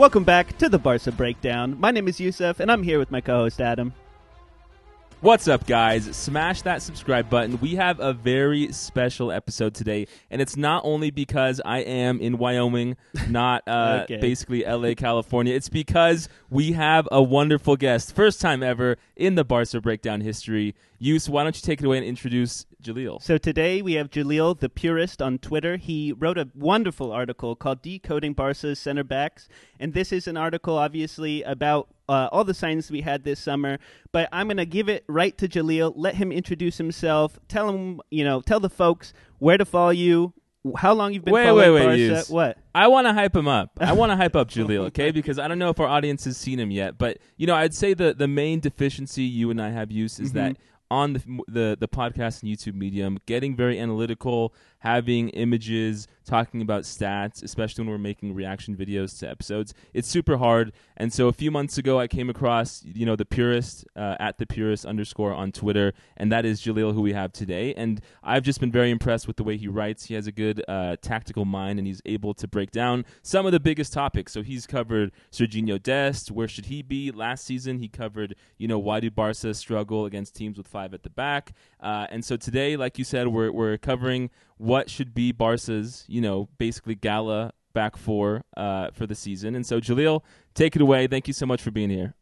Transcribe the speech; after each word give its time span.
Welcome 0.00 0.24
back 0.24 0.56
to 0.56 0.70
the 0.70 0.78
Barca 0.78 1.12
Breakdown. 1.12 1.78
My 1.78 1.90
name 1.90 2.08
is 2.08 2.18
Yusuf, 2.18 2.58
and 2.58 2.72
I'm 2.72 2.82
here 2.82 2.98
with 2.98 3.10
my 3.10 3.20
co-host 3.20 3.60
Adam. 3.60 3.92
What's 5.20 5.46
up, 5.46 5.66
guys? 5.66 6.16
Smash 6.16 6.62
that 6.62 6.80
subscribe 6.80 7.28
button. 7.28 7.60
We 7.60 7.74
have 7.74 8.00
a 8.00 8.14
very 8.14 8.72
special 8.72 9.30
episode 9.30 9.74
today, 9.74 10.06
and 10.30 10.40
it's 10.40 10.56
not 10.56 10.86
only 10.86 11.10
because 11.10 11.60
I 11.66 11.80
am 11.80 12.18
in 12.18 12.38
Wyoming, 12.38 12.96
not 13.28 13.62
uh, 13.68 14.04
Okay. 14.04 14.16
basically 14.16 14.64
LA, 14.64 14.94
California. 14.94 15.54
It's 15.54 15.68
because 15.68 16.30
we 16.48 16.72
have 16.72 17.06
a 17.12 17.22
wonderful 17.22 17.76
guest, 17.76 18.16
first 18.16 18.40
time 18.40 18.62
ever 18.62 18.96
in 19.16 19.34
the 19.34 19.44
Barca 19.44 19.82
Breakdown 19.82 20.22
history. 20.22 20.74
Yus, 21.02 21.30
why 21.30 21.42
don't 21.42 21.56
you 21.56 21.62
take 21.62 21.80
it 21.80 21.86
away 21.86 21.96
and 21.96 22.06
introduce 22.06 22.66
Jaleel? 22.82 23.22
So 23.22 23.38
today 23.38 23.80
we 23.80 23.94
have 23.94 24.10
Jaleel, 24.10 24.60
the 24.60 24.68
purist, 24.68 25.22
on 25.22 25.38
Twitter. 25.38 25.78
He 25.78 26.12
wrote 26.12 26.36
a 26.36 26.50
wonderful 26.54 27.10
article 27.10 27.56
called 27.56 27.80
"Decoding 27.80 28.34
Barca's 28.34 28.78
Center 28.78 29.02
Backs," 29.02 29.48
and 29.80 29.94
this 29.94 30.12
is 30.12 30.28
an 30.28 30.36
article, 30.36 30.76
obviously, 30.76 31.42
about 31.42 31.88
uh, 32.06 32.28
all 32.30 32.44
the 32.44 32.52
signings 32.52 32.90
we 32.90 33.00
had 33.00 33.24
this 33.24 33.40
summer. 33.40 33.78
But 34.12 34.28
I'm 34.30 34.48
going 34.48 34.58
to 34.58 34.66
give 34.66 34.90
it 34.90 35.04
right 35.08 35.36
to 35.38 35.48
Jaleel. 35.48 35.94
Let 35.96 36.16
him 36.16 36.30
introduce 36.30 36.76
himself. 36.76 37.38
Tell 37.48 37.70
him, 37.70 38.02
you 38.10 38.22
know, 38.22 38.42
tell 38.42 38.60
the 38.60 38.68
folks 38.68 39.14
where 39.38 39.56
to 39.56 39.64
follow 39.64 39.90
you, 39.90 40.34
how 40.76 40.92
long 40.92 41.14
you've 41.14 41.24
been 41.24 41.32
Wait, 41.32 41.46
following 41.46 41.72
wait, 41.72 41.86
wait, 41.86 42.10
Barca. 42.10 42.32
What? 42.32 42.58
I 42.74 42.88
want 42.88 43.06
to 43.06 43.14
hype 43.14 43.34
him 43.34 43.48
up. 43.48 43.70
I 43.80 43.92
want 43.94 44.12
to 44.12 44.16
hype 44.16 44.36
up 44.36 44.50
Jaleel, 44.50 44.86
okay? 44.88 45.10
Because 45.10 45.38
I 45.38 45.48
don't 45.48 45.58
know 45.58 45.70
if 45.70 45.80
our 45.80 45.88
audience 45.88 46.24
has 46.26 46.36
seen 46.36 46.58
him 46.60 46.70
yet, 46.70 46.98
but 46.98 47.18
you 47.38 47.46
know, 47.46 47.54
I'd 47.54 47.74
say 47.74 47.94
the 47.94 48.12
the 48.12 48.28
main 48.28 48.60
deficiency 48.60 49.22
you 49.22 49.50
and 49.50 49.62
I 49.62 49.70
have 49.70 49.90
used 49.90 50.20
is 50.20 50.32
that 50.32 50.58
on 50.90 51.12
the, 51.12 51.20
the 51.48 51.76
the 51.78 51.88
podcast 51.88 52.42
and 52.42 52.50
YouTube 52.50 52.74
medium, 52.74 53.18
getting 53.26 53.54
very 53.54 53.78
analytical, 53.78 54.52
having 54.80 55.28
images, 55.30 56.08
talking 56.24 56.62
about 56.62 56.82
stats, 56.82 57.42
especially 57.42 57.82
when 57.82 57.90
we're 57.90 57.98
making 57.98 58.34
reaction 58.34 58.76
videos 58.76 59.18
to 59.18 59.28
episodes, 59.28 59.74
it's 59.92 60.08
super 60.08 60.36
hard. 60.36 60.72
And 60.96 61.12
so 61.12 61.28
a 61.28 61.32
few 61.32 61.50
months 61.50 61.78
ago, 61.78 61.98
I 61.98 62.08
came 62.08 62.30
across 62.30 62.82
you 62.84 63.06
know 63.06 63.16
the 63.16 63.24
purist 63.24 63.84
uh, 63.96 64.16
at 64.18 64.38
the 64.38 64.46
purist 64.46 64.84
underscore 64.84 65.32
on 65.32 65.52
Twitter, 65.52 65.92
and 66.16 66.32
that 66.32 66.44
is 66.44 66.60
Jaleel 66.60 66.94
who 66.94 67.02
we 67.02 67.12
have 67.12 67.32
today. 67.32 67.74
And 67.74 68.00
I've 68.22 68.42
just 68.42 68.60
been 68.60 68.72
very 68.72 68.90
impressed 68.90 69.26
with 69.26 69.36
the 69.36 69.44
way 69.44 69.56
he 69.56 69.68
writes. 69.68 70.06
He 70.06 70.14
has 70.14 70.26
a 70.26 70.32
good 70.32 70.64
uh, 70.66 70.96
tactical 71.00 71.44
mind, 71.44 71.78
and 71.78 71.86
he's 71.86 72.02
able 72.04 72.34
to 72.34 72.48
break 72.48 72.70
down 72.70 73.04
some 73.22 73.46
of 73.46 73.52
the 73.52 73.60
biggest 73.60 73.92
topics. 73.92 74.32
So 74.32 74.42
he's 74.42 74.66
covered 74.66 75.12
Serginho 75.30 75.82
Dest, 75.82 76.30
where 76.30 76.48
should 76.48 76.66
he 76.66 76.82
be? 76.82 77.10
Last 77.10 77.44
season, 77.44 77.78
he 77.78 77.88
covered 77.88 78.34
you 78.58 78.66
know 78.66 78.78
why 78.78 79.00
do 79.00 79.10
Barca 79.10 79.54
struggle 79.54 80.06
against 80.06 80.34
teams 80.34 80.58
with 80.58 80.66
five 80.66 80.79
at 80.84 81.02
the 81.02 81.10
back. 81.10 81.52
Uh, 81.80 82.06
and 82.10 82.24
so 82.24 82.36
today, 82.36 82.76
like 82.76 82.98
you 82.98 83.04
said, 83.04 83.28
we're 83.28 83.52
we're 83.52 83.78
covering 83.78 84.30
what 84.56 84.90
should 84.90 85.14
be 85.14 85.32
Barca's 85.32 86.04
you 86.08 86.20
know 86.20 86.48
basically 86.58 86.94
gala 86.94 87.52
back 87.72 87.96
four 87.96 88.44
uh, 88.56 88.90
for 88.92 89.06
the 89.06 89.14
season. 89.14 89.54
And 89.54 89.64
so 89.64 89.80
Jaleel, 89.80 90.22
take 90.54 90.76
it 90.76 90.82
away. 90.82 91.06
Thank 91.06 91.28
you 91.28 91.34
so 91.34 91.46
much 91.46 91.62
for 91.62 91.70
being 91.70 91.90
here. 91.90 92.14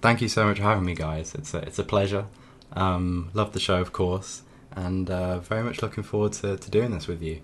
Thank 0.00 0.22
you 0.22 0.28
so 0.28 0.46
much 0.46 0.56
for 0.56 0.62
having 0.62 0.84
me, 0.84 0.94
guys. 0.94 1.34
It's 1.34 1.52
a, 1.52 1.58
it's 1.58 1.78
a 1.78 1.84
pleasure. 1.84 2.24
Um, 2.72 3.30
love 3.34 3.52
the 3.52 3.60
show, 3.60 3.80
of 3.80 3.92
course, 3.92 4.42
and 4.72 5.10
uh, 5.10 5.40
very 5.40 5.62
much 5.62 5.82
looking 5.82 6.04
forward 6.04 6.32
to, 6.34 6.56
to 6.56 6.70
doing 6.70 6.92
this 6.92 7.06
with 7.06 7.22
you. 7.22 7.40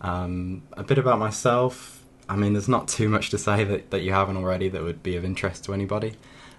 Um, 0.00 0.62
a 0.72 0.82
bit 0.82 0.98
about 0.98 1.18
myself. 1.18 2.02
I 2.28 2.36
mean, 2.36 2.54
there's 2.54 2.68
not 2.68 2.88
too 2.88 3.08
much 3.08 3.30
to 3.30 3.38
say 3.38 3.64
that, 3.64 3.90
that 3.90 4.00
you 4.02 4.12
haven't 4.12 4.36
already 4.36 4.68
that 4.70 4.82
would 4.82 5.02
be 5.02 5.16
of 5.16 5.24
interest 5.24 5.64
to 5.64 5.74
anybody. 5.74 6.14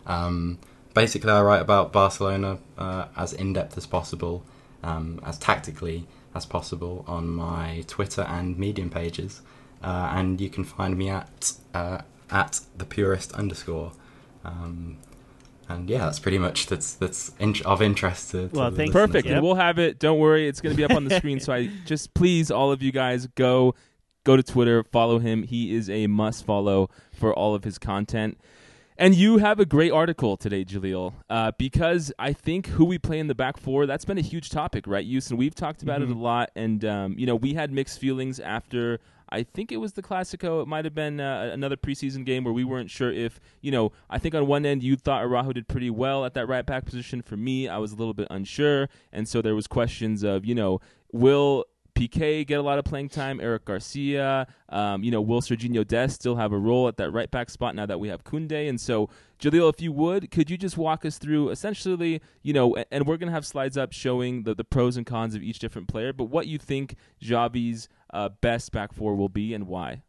Um, 0.05 0.59
basically, 0.93 1.31
I 1.31 1.41
write 1.41 1.61
about 1.61 1.91
Barcelona 1.91 2.59
uh, 2.77 3.05
as 3.15 3.33
in 3.33 3.53
depth 3.53 3.77
as 3.77 3.85
possible, 3.85 4.43
um, 4.83 5.19
as 5.25 5.37
tactically 5.37 6.07
as 6.35 6.45
possible 6.45 7.03
on 7.07 7.29
my 7.29 7.83
Twitter 7.87 8.21
and 8.23 8.57
Medium 8.57 8.89
pages, 8.89 9.41
uh, 9.83 10.11
and 10.15 10.39
you 10.41 10.49
can 10.49 10.63
find 10.63 10.97
me 10.97 11.09
at 11.09 11.53
uh, 11.73 11.99
at 12.31 12.59
the 12.77 12.85
purist 12.85 13.33
underscore. 13.33 13.91
Um, 14.43 14.97
and 15.69 15.89
yeah, 15.89 15.99
that's 15.99 16.19
pretty 16.19 16.37
much 16.39 16.67
that's 16.67 16.93
that's 16.95 17.31
in- 17.39 17.55
of 17.65 17.81
interest 17.81 18.31
to. 18.31 18.49
to 18.49 18.55
Well, 18.59 18.71
the 18.71 18.77
thank- 18.77 18.91
Perfect. 18.91 19.25
Yep. 19.25 19.35
And 19.35 19.43
we'll 19.45 19.55
have 19.55 19.79
it. 19.79 19.99
Don't 19.99 20.19
worry. 20.19 20.47
It's 20.47 20.59
going 20.59 20.73
to 20.75 20.77
be 20.77 20.83
up 20.83 20.91
on 20.91 21.05
the 21.05 21.15
screen. 21.15 21.39
so 21.39 21.53
I 21.53 21.67
just 21.85 22.13
please 22.13 22.51
all 22.51 22.71
of 22.71 22.81
you 22.81 22.91
guys 22.91 23.27
go 23.35 23.73
go 24.25 24.35
to 24.37 24.43
Twitter, 24.43 24.83
follow 24.83 25.19
him. 25.19 25.43
He 25.43 25.73
is 25.75 25.89
a 25.89 26.07
must 26.07 26.45
follow 26.45 26.89
for 27.13 27.33
all 27.33 27.55
of 27.55 27.63
his 27.63 27.77
content. 27.77 28.37
And 28.97 29.15
you 29.15 29.39
have 29.39 29.59
a 29.59 29.65
great 29.65 29.91
article 29.91 30.37
today, 30.37 30.63
Jaleel, 30.63 31.13
uh, 31.29 31.51
because 31.57 32.13
I 32.19 32.31
think 32.31 32.67
who 32.67 32.85
we 32.85 32.99
play 32.99 33.17
in 33.19 33.27
the 33.27 33.35
back 33.35 33.57
four, 33.57 33.85
that's 33.85 34.05
been 34.05 34.19
a 34.19 34.21
huge 34.21 34.49
topic, 34.49 34.85
right, 34.85 35.05
Houston? 35.05 35.35
We've 35.35 35.55
talked 35.55 35.81
about 35.81 36.01
it 36.03 36.09
a 36.09 36.13
lot. 36.13 36.51
And, 36.55 36.85
um, 36.85 37.15
you 37.17 37.25
know, 37.25 37.35
we 37.35 37.55
had 37.55 37.71
mixed 37.71 37.99
feelings 37.99 38.39
after, 38.39 38.99
I 39.29 39.41
think 39.41 39.71
it 39.71 39.77
was 39.77 39.93
the 39.93 40.03
Classico. 40.03 40.61
It 40.61 40.67
might 40.67 40.85
have 40.85 40.93
been 40.93 41.19
uh, 41.19 41.49
another 41.51 41.75
preseason 41.75 42.23
game 42.23 42.43
where 42.43 42.53
we 42.53 42.63
weren't 42.63 42.91
sure 42.91 43.11
if, 43.11 43.39
you 43.61 43.71
know, 43.71 43.91
I 44.11 44.19
think 44.19 44.35
on 44.35 44.45
one 44.45 44.63
end 44.63 44.83
you 44.83 44.95
thought 44.95 45.23
Araujo 45.23 45.53
did 45.53 45.67
pretty 45.67 45.89
well 45.89 46.23
at 46.23 46.35
that 46.35 46.47
right 46.47 46.65
back 46.65 46.85
position. 46.85 47.23
For 47.23 47.35
me, 47.35 47.67
I 47.67 47.79
was 47.79 47.93
a 47.93 47.95
little 47.95 48.13
bit 48.13 48.27
unsure. 48.29 48.89
And 49.11 49.27
so 49.27 49.41
there 49.41 49.55
was 49.55 49.65
questions 49.65 50.21
of, 50.21 50.45
you 50.45 50.53
know, 50.53 50.81
will 51.11 51.65
Piqué 51.95 52.45
get 52.45 52.59
a 52.59 52.61
lot 52.61 52.79
of 52.79 52.85
playing 52.85 53.09
time. 53.09 53.39
Eric 53.39 53.65
Garcia, 53.65 54.47
um, 54.69 55.03
you 55.03 55.11
know, 55.11 55.21
will 55.21 55.41
Serginho 55.41 55.87
Dest 55.87 56.15
still 56.15 56.35
have 56.35 56.51
a 56.51 56.57
role 56.57 56.87
at 56.87 56.97
that 56.97 57.11
right 57.11 57.29
back 57.29 57.49
spot 57.49 57.75
now 57.75 57.85
that 57.85 57.99
we 57.99 58.07
have 58.07 58.23
Koundé? 58.23 58.67
And 58.67 58.79
so, 58.81 59.09
Jaleel, 59.39 59.71
if 59.73 59.81
you 59.81 59.91
would, 59.91 60.31
could 60.31 60.49
you 60.49 60.57
just 60.57 60.77
walk 60.77 61.05
us 61.05 61.17
through 61.17 61.49
essentially, 61.49 62.21
you 62.41 62.53
know, 62.53 62.75
and, 62.75 62.85
and 62.91 63.07
we're 63.07 63.17
going 63.17 63.27
to 63.27 63.33
have 63.33 63.45
slides 63.45 63.77
up 63.77 63.93
showing 63.93 64.43
the, 64.43 64.55
the 64.55 64.63
pros 64.63 64.97
and 64.97 65.05
cons 65.05 65.35
of 65.35 65.43
each 65.43 65.59
different 65.59 65.87
player, 65.87 66.13
but 66.13 66.25
what 66.25 66.47
you 66.47 66.57
think 66.57 66.95
Xavi's 67.21 67.87
uh, 68.13 68.29
best 68.41 68.71
back 68.71 68.93
four 68.93 69.15
will 69.15 69.29
be 69.29 69.53
and 69.53 69.67
why? 69.67 70.03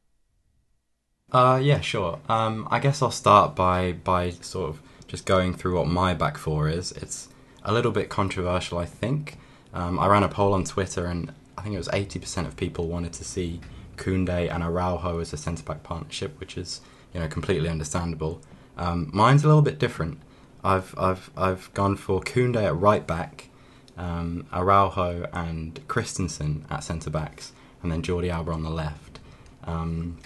Uh, 1.32 1.58
yeah, 1.62 1.80
sure. 1.80 2.20
Um, 2.28 2.68
I 2.70 2.78
guess 2.78 3.02
I'll 3.02 3.10
start 3.10 3.56
by 3.56 3.92
by 3.92 4.30
sort 4.30 4.70
of 4.70 4.82
just 5.08 5.26
going 5.26 5.54
through 5.54 5.76
what 5.76 5.88
my 5.88 6.14
back 6.14 6.38
four 6.38 6.68
is. 6.68 6.92
It's 6.92 7.28
a 7.64 7.72
little 7.72 7.92
bit 7.92 8.08
controversial, 8.08 8.78
I 8.78 8.84
think. 8.84 9.38
Um, 9.72 9.98
I 9.98 10.06
ran 10.06 10.22
a 10.22 10.28
poll 10.28 10.52
on 10.52 10.64
Twitter, 10.64 11.06
and 11.06 11.32
I 11.56 11.62
think 11.62 11.75
it 11.75 11.78
was 11.78 11.88
eighty 11.92 12.19
percent 12.19 12.47
of 12.47 12.56
people 12.56 12.88
wanted 12.88 13.12
to 13.15 13.25
see 13.25 13.60
Koundé 13.97 14.53
and 14.53 14.62
Araujo 14.62 15.20
as 15.20 15.32
a 15.32 15.37
centre 15.37 15.62
back 15.62 15.82
partnership, 15.82 16.38
which 16.41 16.56
is 16.56 16.81
you 17.12 17.20
know 17.20 17.28
completely 17.28 17.69
understandable. 17.69 18.41
Um, 18.76 19.10
mine's 19.12 19.44
a 19.44 19.47
little 19.47 19.62
bit 19.62 19.78
different. 19.78 20.20
I've 20.62 20.94
I've 20.98 21.31
I've 21.37 21.72
gone 21.75 21.97
for 21.97 22.20
Koundé 22.20 22.64
at 22.64 22.76
right 22.76 23.06
back, 23.06 23.48
um, 23.97 24.47
Araujo 24.53 25.28
and 25.32 25.81
Christensen 25.88 26.66
at 26.70 26.84
centre 26.84 27.10
backs, 27.10 27.53
and 27.82 27.93
then 27.93 28.03
Jordi 28.03 28.31
Alba 28.31 28.53
on 28.53 28.62
the 28.62 28.70
left. 28.70 29.20
Um, 29.64 30.19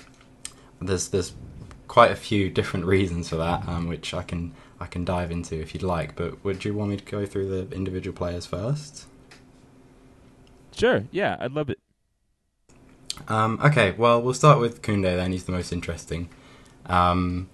there's 0.81 1.09
there's 1.09 1.33
quite 1.89 2.13
a 2.13 2.17
few 2.17 2.51
different 2.51 2.87
reasons 2.87 3.29
for 3.29 3.37
that, 3.37 3.67
um, 3.69 3.89
which 3.89 4.15
I 4.15 4.23
can 4.23 4.55
I 4.81 4.87
can 4.87 5.05
dive 5.05 5.31
into 5.31 5.61
if 5.61 5.75
you'd 5.75 5.83
like. 5.83 6.15
But 6.15 6.43
would 6.45 6.65
you 6.65 6.75
want 6.75 6.91
me 6.91 6.97
to 6.97 7.05
go 7.05 7.27
through 7.27 7.49
the 7.49 7.75
individual 7.75 8.17
players 8.17 8.47
first? 8.47 9.07
Sure. 10.79 11.05
Yeah, 11.11 11.37
I'd 11.41 11.53
love 11.53 11.71
it. 11.71 11.79
Um, 13.27 13.59
okay, 13.63 13.93
well 13.93 14.23
we'll 14.23 14.35
start 14.35 14.61
with 14.61 14.81
Koundé 14.81 15.17
then. 15.17 15.33
He's 15.33 15.45
the 15.45 15.53
most 15.53 15.73
interesting. 15.73 16.29
Um, 16.87 17.51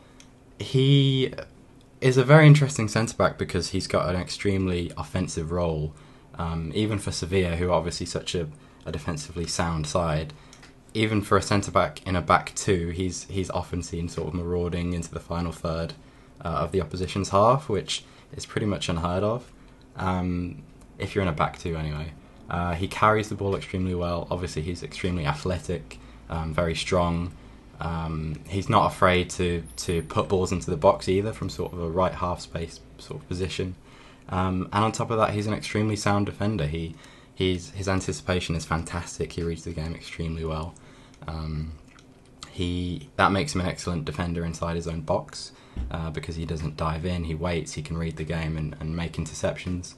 he 0.59 1.33
is 2.01 2.19
a 2.19 2.25
very 2.25 2.47
interesting 2.47 2.87
centre 2.87 3.17
back 3.17 3.39
because 3.39 3.71
he's 3.71 3.87
got 3.87 4.15
an 4.15 4.21
extremely 4.21 4.93
offensive 4.97 5.51
role, 5.51 5.95
um, 6.35 6.71
even 6.75 6.99
for 6.99 7.11
Sevilla, 7.11 7.57
who 7.57 7.71
are 7.71 7.73
obviously 7.73 8.07
such 8.07 8.35
a, 8.35 8.49
a 8.85 8.93
defensively 8.93 9.47
sound 9.47 9.87
side. 9.87 10.35
Even 10.93 11.23
for 11.23 11.39
a 11.39 11.43
centre 11.43 11.71
back 11.71 12.07
in 12.07 12.15
a 12.15 12.21
back 12.21 12.55
two, 12.55 12.91
he's 12.91 13.25
he's 13.25 13.51
often 13.51 13.83
seen 13.83 14.09
sort 14.09 14.29
of 14.29 14.35
marauding 14.35 14.93
into 14.93 15.11
the 15.11 15.19
final 15.19 15.51
third 15.51 15.95
uh, 16.45 16.49
of 16.49 16.73
the 16.73 16.81
opposition's 16.81 17.31
half, 17.31 17.69
which 17.69 18.05
is 18.37 18.47
pretty 18.47 18.67
much 18.67 18.89
unheard 18.89 19.25
of. 19.25 19.51
Um, 19.97 20.63
if 20.99 21.15
you're 21.15 21.23
in 21.23 21.29
a 21.29 21.33
back 21.33 21.59
two, 21.59 21.77
anyway. 21.77 22.13
Uh, 22.49 22.75
he 22.75 22.87
carries 22.87 23.29
the 23.29 23.35
ball 23.35 23.57
extremely 23.57 23.95
well. 23.95 24.27
Obviously, 24.31 24.63
he's 24.63 24.83
extremely 24.83 25.27
athletic, 25.27 25.99
um, 26.29 26.53
very 26.53 26.75
strong. 26.75 27.33
Um, 27.81 28.41
he's 28.49 28.69
not 28.69 28.93
afraid 28.93 29.31
to 29.31 29.63
to 29.77 30.03
put 30.03 30.29
balls 30.29 30.53
into 30.53 30.71
the 30.71 30.77
box 30.77 31.09
either 31.09 31.33
from 31.33 31.49
sort 31.49 31.73
of 31.73 31.81
a 31.81 31.91
right 31.91 32.15
half 32.15 32.41
space 32.41 32.81
sort 32.99 33.21
of 33.21 33.29
position. 33.29 33.75
Um, 34.29 34.69
and 34.73 34.85
on 34.85 34.93
top 34.93 35.11
of 35.11 35.19
that, 35.19 35.31
he's 35.31 35.47
an 35.47 35.55
extremely 35.55 35.97
sound 35.97 36.27
defender. 36.27 36.67
He 36.67 36.95
he's 37.35 37.71
his 37.71 37.89
anticipation 37.89 38.55
is 38.55 38.65
fantastic. 38.65 39.33
He 39.33 39.43
reads 39.43 39.65
the 39.65 39.73
game 39.73 39.95
extremely 39.95 40.45
well. 40.45 40.75
Um, 41.27 41.73
he 42.51 43.09
that 43.17 43.33
makes 43.33 43.55
him 43.55 43.61
an 43.61 43.67
excellent 43.67 44.05
defender 44.05 44.45
inside 44.45 44.77
his 44.77 44.87
own 44.87 45.01
box 45.01 45.53
uh, 45.91 46.11
because 46.11 46.37
he 46.37 46.47
doesn't 46.47 46.77
dive 46.77 47.05
in. 47.05 47.25
He 47.25 47.35
waits. 47.35 47.73
He 47.73 47.83
can 47.83 47.99
read 47.99 48.17
the 48.17 48.25
game 48.25 48.57
and, 48.57 48.77
and 48.81 48.95
make 48.95 49.15
interceptions. 49.15 49.95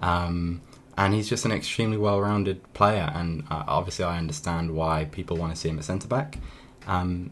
Um, 0.00 0.62
and 0.98 1.14
he's 1.14 1.28
just 1.28 1.44
an 1.44 1.52
extremely 1.52 1.96
well-rounded 1.96 2.72
player. 2.74 3.12
And 3.14 3.44
uh, 3.48 3.62
obviously, 3.68 4.04
I 4.04 4.18
understand 4.18 4.74
why 4.74 5.04
people 5.04 5.36
want 5.36 5.54
to 5.54 5.58
see 5.58 5.68
him 5.68 5.78
at 5.78 5.84
centre 5.84 6.08
back. 6.08 6.38
Um, 6.88 7.30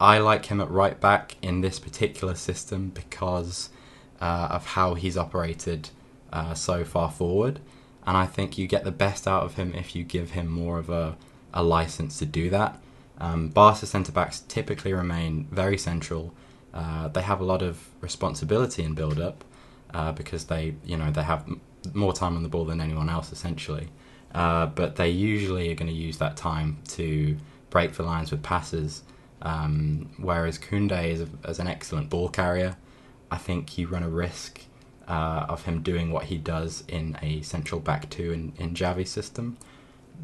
I 0.00 0.16
like 0.16 0.46
him 0.46 0.62
at 0.62 0.70
right 0.70 0.98
back 0.98 1.36
in 1.42 1.60
this 1.60 1.78
particular 1.78 2.34
system 2.34 2.88
because 2.88 3.68
uh, 4.18 4.48
of 4.52 4.64
how 4.64 4.94
he's 4.94 5.18
operated 5.18 5.90
uh, 6.32 6.54
so 6.54 6.84
far 6.84 7.10
forward. 7.10 7.60
And 8.06 8.16
I 8.16 8.24
think 8.24 8.56
you 8.56 8.66
get 8.66 8.82
the 8.82 8.90
best 8.90 9.28
out 9.28 9.42
of 9.42 9.56
him 9.56 9.74
if 9.74 9.94
you 9.94 10.04
give 10.04 10.30
him 10.30 10.48
more 10.48 10.78
of 10.78 10.88
a, 10.88 11.16
a 11.52 11.62
license 11.62 12.18
to 12.20 12.24
do 12.24 12.48
that. 12.48 12.80
Um, 13.18 13.48
Barca 13.50 13.84
centre 13.84 14.10
backs 14.10 14.40
typically 14.40 14.94
remain 14.94 15.48
very 15.50 15.76
central. 15.76 16.32
Uh, 16.72 17.08
they 17.08 17.20
have 17.20 17.42
a 17.42 17.44
lot 17.44 17.60
of 17.60 17.88
responsibility 18.00 18.82
in 18.82 18.94
build 18.94 19.20
up 19.20 19.44
uh, 19.92 20.12
because 20.12 20.46
they, 20.46 20.76
you 20.82 20.96
know, 20.96 21.10
they 21.10 21.22
have 21.22 21.44
more 21.92 22.12
time 22.12 22.36
on 22.36 22.42
the 22.42 22.48
ball 22.48 22.64
than 22.64 22.80
anyone 22.80 23.08
else 23.08 23.32
essentially. 23.32 23.88
Uh, 24.34 24.66
but 24.66 24.96
they 24.96 25.10
usually 25.10 25.70
are 25.70 25.74
going 25.74 25.90
to 25.90 25.96
use 25.96 26.18
that 26.18 26.36
time 26.36 26.78
to 26.88 27.36
break 27.70 27.92
the 27.94 28.02
lines 28.02 28.30
with 28.30 28.42
passes. 28.42 29.02
Um, 29.42 30.10
whereas 30.18 30.58
Koundé 30.58 31.08
is 31.08 31.22
a, 31.22 31.28
as 31.44 31.58
an 31.58 31.66
excellent 31.66 32.08
ball 32.08 32.28
carrier. 32.28 32.76
I 33.30 33.38
think 33.38 33.76
you 33.76 33.88
run 33.88 34.02
a 34.02 34.08
risk 34.08 34.60
uh, 35.08 35.46
of 35.48 35.64
him 35.64 35.82
doing 35.82 36.12
what 36.12 36.24
he 36.24 36.38
does 36.38 36.84
in 36.88 37.18
a 37.22 37.42
central 37.42 37.80
back 37.80 38.08
two 38.08 38.32
in, 38.32 38.52
in 38.56 38.74
Xavi's 38.74 39.10
system. 39.10 39.58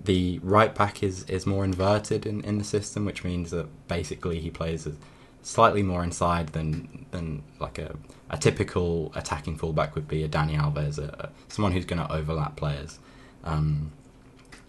The 0.04 0.38
right 0.43 0.75
back 0.75 1.02
is, 1.02 1.25
is 1.25 1.46
more 1.46 1.64
inverted 1.64 2.26
in, 2.26 2.43
in 2.43 2.58
the 2.58 2.64
system, 2.64 3.04
which 3.04 3.25
means 3.25 3.50
that 3.50 3.66
basically 3.88 4.40
he 4.40 4.50
plays 4.50 4.87
slightly 5.43 5.82
more 5.82 6.02
inside 6.02 6.49
than 6.49 7.06
than 7.11 7.43
like 7.61 7.79
a, 7.79 7.96
a 8.31 8.37
typical 8.37 9.12
attacking 9.14 9.56
fullback 9.56 9.94
would 9.94 10.08
be 10.08 10.23
a 10.23 10.29
Dani 10.29 10.58
Alves, 10.58 10.99
a, 10.99 11.31
someone 11.49 11.73
who's 11.73 11.85
going 11.85 12.05
to 12.05 12.12
overlap 12.12 12.56
players. 12.56 12.99
Um, 13.44 13.93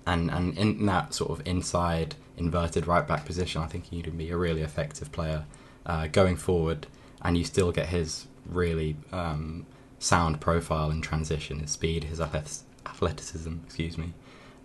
and 0.05 0.31
and 0.31 0.57
in 0.57 0.85
that 0.85 1.13
sort 1.13 1.31
of 1.31 1.45
inside 1.45 2.15
inverted 2.37 2.87
right 2.87 3.07
back 3.07 3.25
position, 3.25 3.61
I 3.61 3.67
think 3.67 3.85
he'd 3.85 4.17
be 4.17 4.29
a 4.29 4.37
really 4.37 4.61
effective 4.61 5.11
player 5.11 5.45
uh, 5.85 6.07
going 6.07 6.37
forward, 6.37 6.87
and 7.21 7.37
you 7.37 7.43
still 7.43 7.71
get 7.71 7.87
his 7.87 8.27
really 8.45 8.95
um, 9.11 9.65
sound 9.99 10.39
profile 10.41 10.89
in 10.91 11.01
transition, 11.01 11.59
his 11.59 11.71
speed, 11.71 12.05
his 12.05 12.19
athleticism, 12.19 13.53
excuse 13.65 13.97
me. 13.97 14.13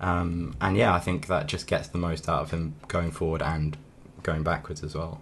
Um, 0.01 0.57
and 0.61 0.77
yeah, 0.77 0.95
I 0.95 1.01
think 1.01 1.27
that 1.27 1.47
just 1.47 1.67
gets 1.67 1.89
the 1.89 1.99
most 1.99 2.29
out 2.29 2.43
of 2.43 2.51
him 2.51 2.75
going 2.89 3.11
forward 3.11 3.43
and 3.43 3.77
going 4.23 4.43
backwards 4.43 4.83
as 4.83 4.95
well. 4.95 5.21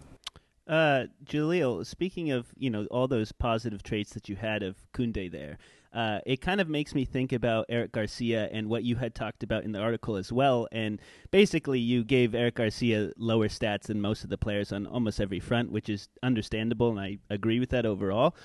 Uh, 0.66 1.04
Jaleel, 1.24 1.84
speaking 1.84 2.30
of 2.30 2.46
you 2.56 2.70
know 2.70 2.86
all 2.90 3.08
those 3.08 3.32
positive 3.32 3.82
traits 3.82 4.14
that 4.14 4.28
you 4.28 4.36
had 4.36 4.62
of 4.62 4.76
Koundé 4.94 5.30
there, 5.30 5.58
uh, 5.92 6.20
it 6.24 6.40
kind 6.40 6.60
of 6.60 6.68
makes 6.68 6.94
me 6.94 7.04
think 7.04 7.32
about 7.32 7.66
Eric 7.68 7.92
Garcia 7.92 8.48
and 8.52 8.68
what 8.68 8.84
you 8.84 8.96
had 8.96 9.14
talked 9.14 9.42
about 9.42 9.64
in 9.64 9.72
the 9.72 9.80
article 9.80 10.16
as 10.16 10.32
well. 10.32 10.68
And 10.70 11.00
basically, 11.30 11.80
you 11.80 12.04
gave 12.04 12.34
Eric 12.34 12.54
Garcia 12.56 13.12
lower 13.18 13.48
stats 13.48 13.84
than 13.84 14.00
most 14.00 14.24
of 14.24 14.30
the 14.30 14.38
players 14.38 14.72
on 14.72 14.86
almost 14.86 15.20
every 15.20 15.40
front, 15.40 15.72
which 15.72 15.88
is 15.88 16.08
understandable, 16.22 16.90
and 16.90 17.00
I 17.00 17.18
agree 17.28 17.58
with 17.58 17.70
that 17.70 17.84
overall. 17.84 18.36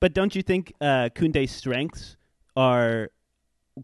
But 0.00 0.14
don't 0.14 0.34
you 0.34 0.42
think 0.42 0.72
uh, 0.80 1.10
Koundé's 1.14 1.50
strengths 1.50 2.16
are 2.56 3.10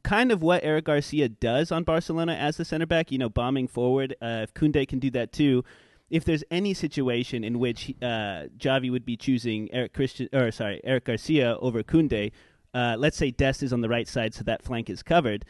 kind 0.04 0.30
of 0.30 0.42
what 0.42 0.62
Eric 0.62 0.84
Garcia 0.84 1.28
does 1.28 1.72
on 1.72 1.82
Barcelona 1.82 2.34
as 2.34 2.56
the 2.56 2.64
center 2.64 2.86
back? 2.86 3.10
You 3.10 3.18
know, 3.18 3.28
bombing 3.28 3.68
forward. 3.68 4.14
Uh, 4.22 4.40
if 4.44 4.54
Koundé 4.54 4.86
can 4.86 4.98
do 4.98 5.10
that 5.10 5.32
too, 5.32 5.64
if 6.10 6.24
there's 6.24 6.44
any 6.50 6.74
situation 6.74 7.44
in 7.44 7.58
which 7.58 7.94
uh, 8.02 8.50
Xavi 8.58 8.90
would 8.90 9.06
be 9.06 9.16
choosing 9.16 9.72
Eric 9.72 9.94
Christian 9.94 10.28
or 10.32 10.50
sorry 10.50 10.80
Eric 10.84 11.04
Garcia 11.04 11.56
over 11.60 11.82
Koundé, 11.82 12.32
uh, 12.74 12.96
let's 12.98 13.16
say 13.16 13.30
Dest 13.30 13.62
is 13.62 13.72
on 13.72 13.80
the 13.80 13.88
right 13.88 14.08
side, 14.08 14.34
so 14.34 14.42
that 14.44 14.62
flank 14.62 14.90
is 14.90 15.02
covered. 15.02 15.44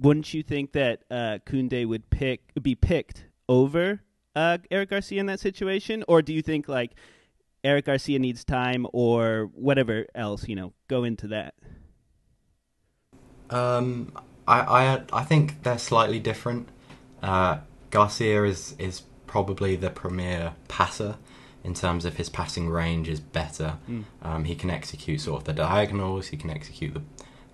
Wouldn't 0.00 0.32
you 0.32 0.42
think 0.42 0.72
that 0.72 1.02
uh, 1.10 1.38
Koundé 1.44 1.86
would 1.86 2.08
pick 2.10 2.40
be 2.62 2.74
picked 2.74 3.26
over 3.48 4.02
uh, 4.34 4.58
Eric 4.70 4.90
Garcia 4.90 5.20
in 5.20 5.26
that 5.26 5.40
situation, 5.40 6.04
or 6.06 6.22
do 6.22 6.32
you 6.32 6.42
think 6.42 6.68
like 6.68 6.92
Eric 7.64 7.86
Garcia 7.86 8.18
needs 8.18 8.44
time 8.44 8.86
or 8.92 9.50
whatever 9.54 10.06
else? 10.14 10.46
You 10.46 10.54
know, 10.54 10.72
go 10.88 11.04
into 11.04 11.28
that. 11.28 11.54
Um, 13.50 14.12
I 14.46 14.60
I 14.60 15.02
I 15.12 15.24
think 15.24 15.62
they're 15.62 15.78
slightly 15.78 16.20
different. 16.20 16.68
Uh, 17.22 17.58
Garcia 17.90 18.44
is 18.44 18.74
is 18.78 19.02
probably 19.26 19.76
the 19.76 19.90
premier 19.90 20.54
passer 20.68 21.16
in 21.64 21.74
terms 21.74 22.04
of 22.04 22.16
his 22.16 22.28
passing 22.28 22.68
range 22.68 23.08
is 23.08 23.20
better. 23.20 23.78
Mm. 23.90 24.04
Um, 24.22 24.44
he 24.44 24.54
can 24.54 24.70
execute 24.70 25.20
sort 25.20 25.40
of 25.40 25.44
the 25.44 25.52
diagonals. 25.52 26.28
He 26.28 26.36
can 26.36 26.50
execute 26.50 26.94
the 26.94 27.02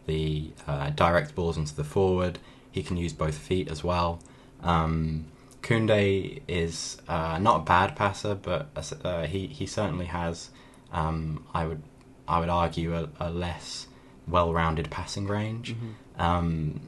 the 0.06 0.50
uh, 0.66 0.90
direct 0.90 1.34
balls 1.34 1.56
into 1.56 1.74
the 1.74 1.84
forward. 1.84 2.38
He 2.70 2.82
can 2.82 2.96
use 2.96 3.12
both 3.12 3.36
feet 3.36 3.70
as 3.70 3.84
well. 3.84 4.20
Um, 4.62 5.26
Koundé 5.62 6.42
is 6.48 7.00
uh, 7.08 7.38
not 7.38 7.60
a 7.60 7.64
bad 7.64 7.94
passer, 7.96 8.34
but 8.34 8.68
uh, 9.04 9.26
he 9.26 9.46
he 9.46 9.66
certainly 9.66 10.06
has. 10.06 10.50
Um, 10.92 11.46
I 11.54 11.66
would 11.66 11.82
I 12.26 12.40
would 12.40 12.48
argue 12.48 12.94
a, 12.94 13.08
a 13.20 13.30
less 13.30 13.86
well-rounded 14.26 14.90
passing 14.90 15.26
range. 15.26 15.74
Mm-hmm. 15.74 16.20
Um, 16.20 16.80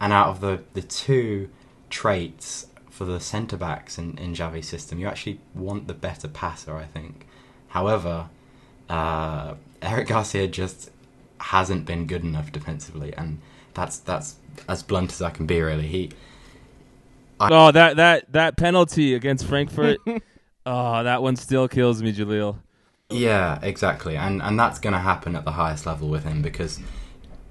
and 0.00 0.12
out 0.12 0.28
of 0.28 0.40
the 0.40 0.62
the 0.74 0.82
two 0.82 1.48
traits, 1.90 2.66
for 2.94 3.04
the 3.04 3.18
centre 3.18 3.56
backs 3.56 3.98
in, 3.98 4.16
in 4.18 4.36
Xavi's 4.36 4.68
system, 4.68 5.00
you 5.00 5.08
actually 5.08 5.40
want 5.52 5.88
the 5.88 5.94
better 5.94 6.28
passer, 6.28 6.76
I 6.76 6.84
think. 6.84 7.26
However, 7.66 8.28
uh, 8.88 9.54
Eric 9.82 10.06
Garcia 10.06 10.46
just 10.46 10.92
hasn't 11.40 11.86
been 11.86 12.06
good 12.06 12.22
enough 12.22 12.52
defensively, 12.52 13.12
and 13.14 13.40
that's 13.74 13.98
that's 13.98 14.36
as 14.68 14.84
blunt 14.84 15.10
as 15.10 15.20
I 15.20 15.30
can 15.30 15.44
be. 15.44 15.60
Really, 15.60 15.88
he. 15.88 16.10
I, 17.40 17.48
oh, 17.50 17.72
that 17.72 17.96
that 17.96 18.30
that 18.32 18.56
penalty 18.56 19.14
against 19.14 19.44
Frankfurt. 19.44 19.98
oh, 20.66 21.02
that 21.02 21.20
one 21.20 21.34
still 21.34 21.66
kills 21.66 22.00
me, 22.00 22.12
Jaleel. 22.12 22.58
Yeah, 23.10 23.58
exactly, 23.60 24.16
and 24.16 24.40
and 24.40 24.56
that's 24.56 24.78
going 24.78 24.94
to 24.94 25.00
happen 25.00 25.34
at 25.34 25.44
the 25.44 25.52
highest 25.52 25.84
level 25.84 26.08
with 26.08 26.22
him 26.22 26.42
because 26.42 26.78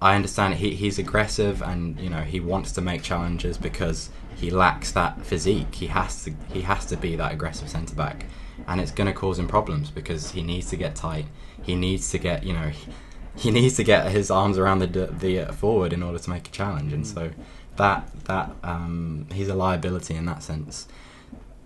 I 0.01 0.15
understand 0.15 0.53
he 0.53 0.73
he's 0.73 0.99
aggressive 0.99 1.61
and 1.61 1.99
you 1.99 2.09
know 2.09 2.21
he 2.21 2.39
wants 2.39 2.71
to 2.73 2.81
make 2.81 3.03
challenges 3.03 3.57
because 3.57 4.09
he 4.35 4.49
lacks 4.49 4.91
that 4.91 5.25
physique. 5.25 5.75
He 5.75 5.87
has 5.87 6.23
to 6.25 6.33
he 6.51 6.61
has 6.61 6.85
to 6.87 6.97
be 6.97 7.15
that 7.15 7.33
aggressive 7.33 7.69
centre 7.69 7.95
back, 7.95 8.25
and 8.67 8.81
it's 8.81 8.91
going 8.91 9.07
to 9.07 9.13
cause 9.13 9.39
him 9.39 9.47
problems 9.47 9.89
because 9.89 10.31
he 10.31 10.41
needs 10.41 10.69
to 10.69 10.77
get 10.77 10.95
tight. 10.95 11.25
He 11.61 11.75
needs 11.75 12.11
to 12.11 12.17
get 12.17 12.43
you 12.43 12.53
know 12.53 12.71
he, 13.35 13.51
needs 13.51 13.75
to 13.77 13.83
get 13.83 14.11
his 14.11 14.29
arms 14.29 14.57
around 14.57 14.79
the 14.79 15.07
the 15.07 15.39
uh, 15.39 15.51
forward 15.51 15.93
in 15.93 16.03
order 16.03 16.19
to 16.19 16.29
make 16.29 16.47
a 16.47 16.51
challenge, 16.51 16.93
and 16.93 17.05
so 17.05 17.31
that 17.77 18.07
that 18.25 18.51
um, 18.63 19.27
he's 19.33 19.49
a 19.49 19.55
liability 19.55 20.15
in 20.15 20.25
that 20.25 20.43
sense. 20.43 20.87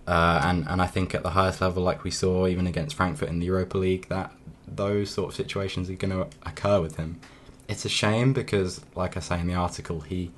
Uh, 0.06 0.40
and 0.44 0.66
and 0.68 0.80
I 0.80 0.86
think 0.86 1.14
at 1.14 1.22
the 1.22 1.30
highest 1.30 1.60
level, 1.60 1.82
like 1.82 2.04
we 2.04 2.10
saw 2.10 2.46
even 2.46 2.66
against 2.66 2.96
Frankfurt 2.96 3.28
in 3.28 3.40
the 3.40 3.46
Europa 3.46 3.76
League, 3.76 4.08
that 4.08 4.32
those 4.66 5.10
sort 5.10 5.30
of 5.30 5.36
situations 5.36 5.90
are 5.90 5.94
going 5.94 6.10
to 6.10 6.26
occur 6.46 6.80
with 6.80 6.96
him. 6.96 7.20
It's 7.68 7.84
a 7.84 7.90
shame 7.90 8.32
because, 8.32 8.80
like 8.94 9.16
I 9.18 9.20
say 9.20 9.38
in 9.40 9.46
the 9.46 9.54
article, 9.54 10.00
he 10.00 10.30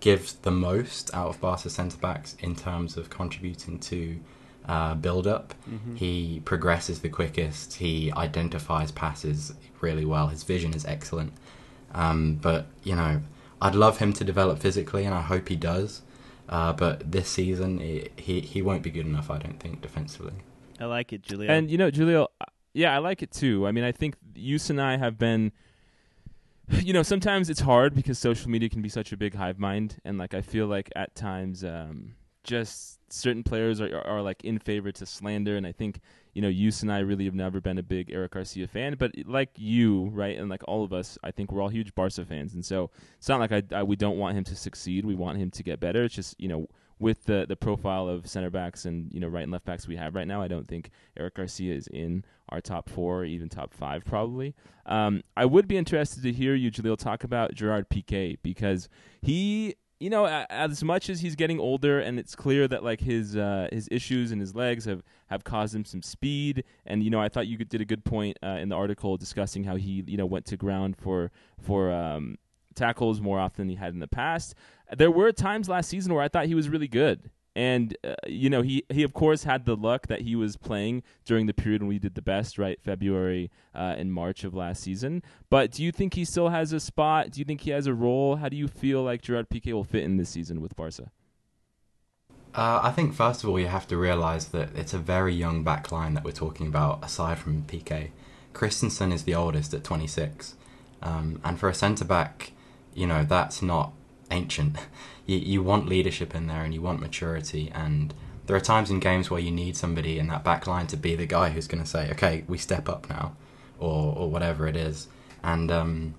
gives 0.00 0.34
the 0.34 0.50
most 0.50 1.12
out 1.14 1.28
of 1.28 1.40
Barca 1.40 1.70
centre 1.70 1.98
backs 1.98 2.36
in 2.40 2.54
terms 2.54 2.96
of 2.96 3.10
contributing 3.10 3.78
to 3.80 4.18
uh, 4.68 4.94
build 4.94 5.26
up. 5.26 5.54
Mm-hmm. 5.68 5.96
He 5.96 6.42
progresses 6.44 7.00
the 7.00 7.08
quickest. 7.08 7.74
He 7.74 8.12
identifies 8.12 8.92
passes 8.92 9.54
really 9.80 10.04
well. 10.04 10.28
His 10.28 10.42
vision 10.42 10.74
is 10.74 10.84
excellent. 10.84 11.32
Um, 11.94 12.34
but 12.34 12.66
you 12.84 12.94
know, 12.94 13.22
I'd 13.60 13.74
love 13.74 13.98
him 13.98 14.12
to 14.14 14.24
develop 14.24 14.58
physically, 14.58 15.04
and 15.04 15.14
I 15.14 15.22
hope 15.22 15.48
he 15.48 15.56
does. 15.56 16.02
Uh, 16.48 16.72
but 16.72 17.10
this 17.10 17.28
season, 17.28 17.80
it, 17.80 18.12
he 18.16 18.40
he 18.40 18.62
won't 18.62 18.82
be 18.82 18.90
good 18.90 19.06
enough. 19.06 19.30
I 19.30 19.38
don't 19.38 19.58
think 19.58 19.80
defensively. 19.80 20.34
I 20.80 20.84
like 20.84 21.12
it, 21.12 21.26
Julio. 21.28 21.50
And 21.50 21.70
you 21.70 21.78
know, 21.78 21.90
Julio, 21.90 22.28
yeah, 22.72 22.94
I 22.94 22.98
like 22.98 23.22
it 23.22 23.32
too. 23.32 23.66
I 23.66 23.72
mean, 23.72 23.84
I 23.84 23.92
think 23.92 24.16
Yus 24.34 24.70
and 24.70 24.80
I 24.80 24.96
have 24.96 25.18
been 25.18 25.52
you 26.82 26.92
know, 26.92 27.02
sometimes 27.02 27.50
it's 27.50 27.60
hard 27.60 27.94
because 27.94 28.18
social 28.18 28.50
media 28.50 28.68
can 28.68 28.82
be 28.82 28.88
such 28.88 29.12
a 29.12 29.16
big 29.16 29.34
hive 29.34 29.58
mind, 29.58 29.96
and 30.04 30.18
like 30.18 30.34
I 30.34 30.42
feel 30.42 30.66
like 30.66 30.90
at 30.96 31.14
times, 31.14 31.64
um, 31.64 32.14
just 32.44 32.98
certain 33.12 33.42
players 33.42 33.80
are, 33.80 33.96
are, 33.96 34.06
are 34.06 34.22
like 34.22 34.44
in 34.44 34.58
favor 34.58 34.92
to 34.92 35.06
slander, 35.06 35.56
and 35.56 35.66
I 35.66 35.72
think 35.72 36.00
you 36.38 36.42
know, 36.42 36.48
Yus 36.48 36.82
and 36.82 36.92
I 36.92 37.00
really 37.00 37.24
have 37.24 37.34
never 37.34 37.60
been 37.60 37.78
a 37.78 37.82
big 37.82 38.12
Eric 38.12 38.30
Garcia 38.30 38.68
fan, 38.68 38.94
but 38.96 39.10
like 39.26 39.50
you, 39.56 40.04
right, 40.12 40.38
and 40.38 40.48
like 40.48 40.62
all 40.68 40.84
of 40.84 40.92
us, 40.92 41.18
I 41.24 41.32
think 41.32 41.50
we're 41.50 41.60
all 41.60 41.68
huge 41.68 41.96
Barca 41.96 42.24
fans, 42.24 42.54
and 42.54 42.64
so 42.64 42.90
it's 43.16 43.28
not 43.28 43.40
like 43.40 43.50
I, 43.50 43.62
I 43.74 43.82
we 43.82 43.96
don't 43.96 44.18
want 44.18 44.38
him 44.38 44.44
to 44.44 44.54
succeed. 44.54 45.04
We 45.04 45.16
want 45.16 45.38
him 45.38 45.50
to 45.50 45.62
get 45.64 45.80
better. 45.80 46.04
It's 46.04 46.14
just 46.14 46.40
you 46.40 46.46
know 46.46 46.68
with 47.00 47.24
the 47.24 47.44
the 47.48 47.56
profile 47.56 48.08
of 48.08 48.28
center 48.28 48.50
backs 48.50 48.84
and 48.84 49.10
you 49.12 49.18
know 49.18 49.26
right 49.26 49.42
and 49.42 49.50
left 49.50 49.64
backs 49.64 49.88
we 49.88 49.96
have 49.96 50.14
right 50.14 50.28
now, 50.28 50.40
I 50.40 50.46
don't 50.46 50.68
think 50.68 50.90
Eric 51.16 51.34
Garcia 51.34 51.74
is 51.74 51.88
in 51.88 52.24
our 52.50 52.60
top 52.60 52.88
four 52.88 53.20
or 53.20 53.24
even 53.24 53.48
top 53.48 53.72
five 53.72 54.04
probably. 54.04 54.54
Um, 54.86 55.22
I 55.36 55.44
would 55.44 55.68
be 55.68 55.76
interested 55.76 56.22
to 56.22 56.32
hear 56.32 56.54
you, 56.54 56.70
Jaleel, 56.70 56.96
talk 56.96 57.24
about 57.24 57.54
Gerard 57.54 57.88
Piqué 57.88 58.38
because 58.42 58.88
he. 59.22 59.74
You 60.00 60.10
know, 60.10 60.26
as 60.26 60.84
much 60.84 61.10
as 61.10 61.22
he's 61.22 61.34
getting 61.34 61.58
older, 61.58 61.98
and 61.98 62.20
it's 62.20 62.36
clear 62.36 62.68
that 62.68 62.84
like 62.84 63.00
his 63.00 63.36
uh, 63.36 63.66
his 63.72 63.88
issues 63.90 64.30
and 64.30 64.40
his 64.40 64.54
legs 64.54 64.84
have, 64.84 65.02
have 65.26 65.42
caused 65.42 65.74
him 65.74 65.84
some 65.84 66.02
speed. 66.02 66.62
And 66.86 67.02
you 67.02 67.10
know, 67.10 67.20
I 67.20 67.28
thought 67.28 67.48
you 67.48 67.58
did 67.58 67.80
a 67.80 67.84
good 67.84 68.04
point 68.04 68.38
uh, 68.40 68.58
in 68.60 68.68
the 68.68 68.76
article 68.76 69.16
discussing 69.16 69.64
how 69.64 69.74
he 69.74 70.04
you 70.06 70.16
know 70.16 70.24
went 70.24 70.46
to 70.46 70.56
ground 70.56 70.96
for 70.96 71.32
for 71.60 71.90
um, 71.90 72.36
tackles 72.76 73.20
more 73.20 73.40
often 73.40 73.62
than 73.62 73.70
he 73.70 73.74
had 73.74 73.92
in 73.92 73.98
the 73.98 74.06
past 74.06 74.54
there 74.96 75.10
were 75.10 75.32
times 75.32 75.68
last 75.68 75.88
season 75.88 76.14
where 76.14 76.22
I 76.22 76.28
thought 76.28 76.46
he 76.46 76.54
was 76.54 76.68
really 76.68 76.88
good. 76.88 77.30
And 77.58 77.96
uh, 78.04 78.14
you 78.28 78.48
know 78.48 78.62
he 78.62 78.84
he 78.88 79.02
of 79.02 79.12
course 79.12 79.42
had 79.42 79.64
the 79.64 79.74
luck 79.74 80.06
that 80.06 80.20
he 80.20 80.36
was 80.36 80.56
playing 80.56 81.02
during 81.24 81.46
the 81.46 81.52
period 81.52 81.82
when 81.82 81.88
we 81.88 81.98
did 81.98 82.14
the 82.14 82.22
best, 82.22 82.56
right? 82.56 82.80
February 82.80 83.50
uh, 83.74 83.96
and 83.98 84.12
March 84.12 84.44
of 84.44 84.54
last 84.54 84.80
season. 84.80 85.24
But 85.50 85.72
do 85.72 85.82
you 85.82 85.90
think 85.90 86.14
he 86.14 86.24
still 86.24 86.50
has 86.50 86.72
a 86.72 86.78
spot? 86.78 87.32
Do 87.32 87.40
you 87.40 87.44
think 87.44 87.62
he 87.62 87.70
has 87.70 87.88
a 87.88 87.94
role? 87.94 88.36
How 88.36 88.48
do 88.48 88.56
you 88.56 88.68
feel 88.68 89.02
like 89.02 89.22
Gerard 89.22 89.48
Piqué 89.50 89.72
will 89.72 89.82
fit 89.82 90.04
in 90.04 90.18
this 90.18 90.28
season 90.28 90.60
with 90.60 90.76
Barca? 90.76 91.10
Uh, 92.54 92.78
I 92.80 92.92
think 92.92 93.12
first 93.12 93.42
of 93.42 93.50
all 93.50 93.58
you 93.58 93.66
have 93.66 93.88
to 93.88 93.96
realise 93.96 94.44
that 94.46 94.68
it's 94.76 94.94
a 94.94 94.98
very 94.98 95.34
young 95.34 95.64
back 95.64 95.90
line 95.90 96.14
that 96.14 96.22
we're 96.22 96.30
talking 96.30 96.68
about. 96.68 97.04
Aside 97.04 97.40
from 97.40 97.64
Piqué, 97.64 98.10
Christensen 98.52 99.10
is 99.10 99.24
the 99.24 99.34
oldest 99.34 99.74
at 99.74 99.82
26, 99.82 100.54
um, 101.02 101.40
and 101.42 101.58
for 101.58 101.68
a 101.68 101.74
centre 101.74 102.04
back, 102.04 102.52
you 102.94 103.08
know 103.08 103.24
that's 103.24 103.62
not 103.62 103.94
ancient. 104.30 104.76
you, 105.28 105.38
you 105.38 105.62
want 105.62 105.88
leadership 105.88 106.34
in 106.34 106.48
there 106.48 106.64
and 106.64 106.74
you 106.74 106.82
want 106.82 106.98
maturity, 107.00 107.70
and 107.72 108.12
there 108.46 108.56
are 108.56 108.60
times 108.60 108.90
in 108.90 108.98
games 108.98 109.30
where 109.30 109.40
you 109.40 109.52
need 109.52 109.76
somebody 109.76 110.18
in 110.18 110.26
that 110.26 110.42
back 110.42 110.66
line 110.66 110.88
to 110.88 110.96
be 110.96 111.14
the 111.14 111.26
guy 111.26 111.50
who's 111.50 111.68
going 111.68 111.84
to 111.84 111.88
say, 111.88 112.10
"Okay, 112.10 112.42
we 112.48 112.58
step 112.58 112.88
up 112.88 113.08
now," 113.08 113.36
or 113.78 114.12
or 114.16 114.28
whatever 114.28 114.66
it 114.66 114.74
is, 114.74 115.06
and 115.44 115.70
um, 115.70 116.14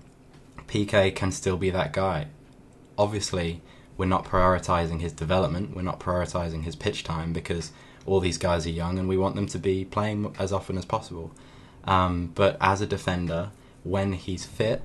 Piqué 0.66 1.14
can 1.14 1.32
still 1.32 1.58
be 1.58 1.70
that 1.70 1.92
guy. 1.92 2.28
Obviously 2.96 3.60
we're 4.00 4.06
not 4.06 4.24
prioritizing 4.24 5.02
his 5.02 5.12
development, 5.12 5.76
we're 5.76 5.82
not 5.82 6.00
prioritizing 6.00 6.62
his 6.62 6.74
pitch 6.74 7.04
time 7.04 7.34
because 7.34 7.70
all 8.06 8.18
these 8.18 8.38
guys 8.38 8.66
are 8.66 8.70
young 8.70 8.98
and 8.98 9.06
we 9.06 9.18
want 9.18 9.34
them 9.34 9.46
to 9.46 9.58
be 9.58 9.84
playing 9.84 10.34
as 10.38 10.54
often 10.54 10.78
as 10.78 10.86
possible. 10.86 11.30
Um, 11.84 12.32
but 12.34 12.56
as 12.62 12.80
a 12.80 12.86
defender, 12.86 13.50
when 13.84 14.14
he's 14.14 14.46
fit, 14.46 14.80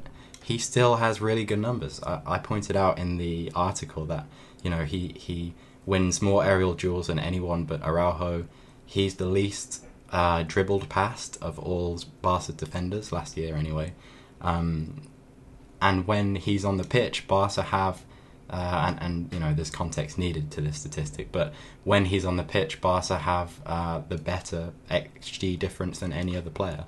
he 0.45 0.59
still 0.59 0.97
has 0.97 1.19
really 1.21 1.43
good 1.43 1.57
numbers. 1.57 1.99
I, 2.03 2.21
I, 2.23 2.37
pointed 2.37 2.75
out 2.75 2.99
in 2.99 3.17
the 3.17 3.51
article 3.55 4.05
that 4.05 4.27
you 4.61 4.69
know 4.69 4.83
he 4.83 5.15
he 5.17 5.55
wins 5.87 6.21
more 6.21 6.45
aerial 6.45 6.75
duels 6.75 7.07
than 7.07 7.17
anyone 7.17 7.63
but 7.63 7.81
Araujo. 7.81 8.45
He's 8.85 9.15
the 9.15 9.25
least 9.25 9.83
uh, 10.11 10.43
dribbled 10.43 10.87
past 10.87 11.39
of 11.41 11.57
all 11.57 11.99
Barca 12.21 12.51
defenders 12.51 13.11
last 13.11 13.37
year, 13.37 13.55
anyway. 13.55 13.93
Um, 14.39 15.09
and 15.81 16.05
when 16.05 16.35
he's 16.35 16.63
on 16.63 16.77
the 16.77 16.83
pitch, 16.83 17.27
Barca 17.27 17.63
have 17.63 18.03
uh, 18.47 18.85
and, 18.87 19.01
and 19.01 19.33
you 19.33 19.39
know 19.39 19.51
there's 19.51 19.71
context 19.71 20.19
needed 20.19 20.51
to 20.51 20.61
this 20.61 20.77
statistic, 20.77 21.31
but 21.31 21.55
when 21.83 22.05
he's 22.05 22.23
on 22.23 22.37
the 22.37 22.43
pitch, 22.43 22.81
Barca 22.81 23.17
have 23.17 23.59
uh, 23.65 24.01
the 24.07 24.19
better 24.19 24.73
xG 24.91 25.57
difference 25.57 25.97
than 26.01 26.13
any 26.13 26.37
other 26.37 26.51
player. 26.51 26.85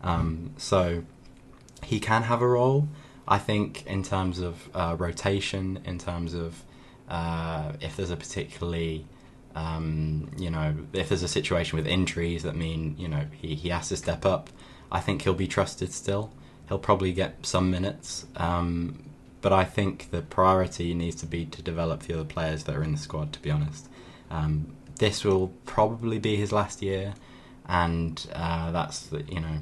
Um, 0.00 0.52
so 0.56 1.02
he 1.84 2.00
can 2.00 2.22
have 2.24 2.42
a 2.42 2.46
role, 2.48 2.88
I 3.30 3.38
think, 3.38 3.86
in 3.86 4.02
terms 4.02 4.40
of 4.40 4.68
uh, 4.74 4.96
rotation, 4.98 5.80
in 5.84 5.98
terms 5.98 6.34
of 6.34 6.64
uh, 7.08 7.72
if 7.80 7.96
there's 7.96 8.10
a 8.10 8.16
particularly 8.16 9.06
um, 9.54 10.30
you 10.36 10.50
know 10.50 10.74
if 10.92 11.08
there's 11.08 11.22
a 11.22 11.28
situation 11.28 11.76
with 11.76 11.86
injuries 11.86 12.42
that 12.44 12.54
mean 12.54 12.94
you 12.98 13.08
know 13.08 13.26
he, 13.40 13.54
he 13.54 13.68
has 13.68 13.88
to 13.88 13.96
step 13.96 14.26
up. 14.26 14.50
I 14.92 15.00
think 15.00 15.22
he'll 15.22 15.34
be 15.34 15.46
trusted 15.46 15.92
still. 15.92 16.32
He'll 16.68 16.80
probably 16.80 17.12
get 17.12 17.46
some 17.46 17.70
minutes, 17.70 18.26
um, 18.36 19.04
but 19.40 19.52
I 19.52 19.64
think 19.64 20.10
the 20.10 20.22
priority 20.22 20.92
needs 20.94 21.16
to 21.16 21.26
be 21.26 21.46
to 21.46 21.62
develop 21.62 22.02
the 22.02 22.14
other 22.14 22.24
players 22.24 22.64
that 22.64 22.74
are 22.74 22.82
in 22.82 22.92
the 22.92 22.98
squad. 22.98 23.32
To 23.34 23.40
be 23.40 23.50
honest, 23.50 23.88
um, 24.30 24.74
this 24.98 25.24
will 25.24 25.52
probably 25.66 26.18
be 26.18 26.34
his 26.34 26.50
last 26.50 26.82
year, 26.82 27.14
and 27.68 28.26
uh, 28.34 28.72
that's 28.72 29.08
you 29.28 29.40
know 29.40 29.58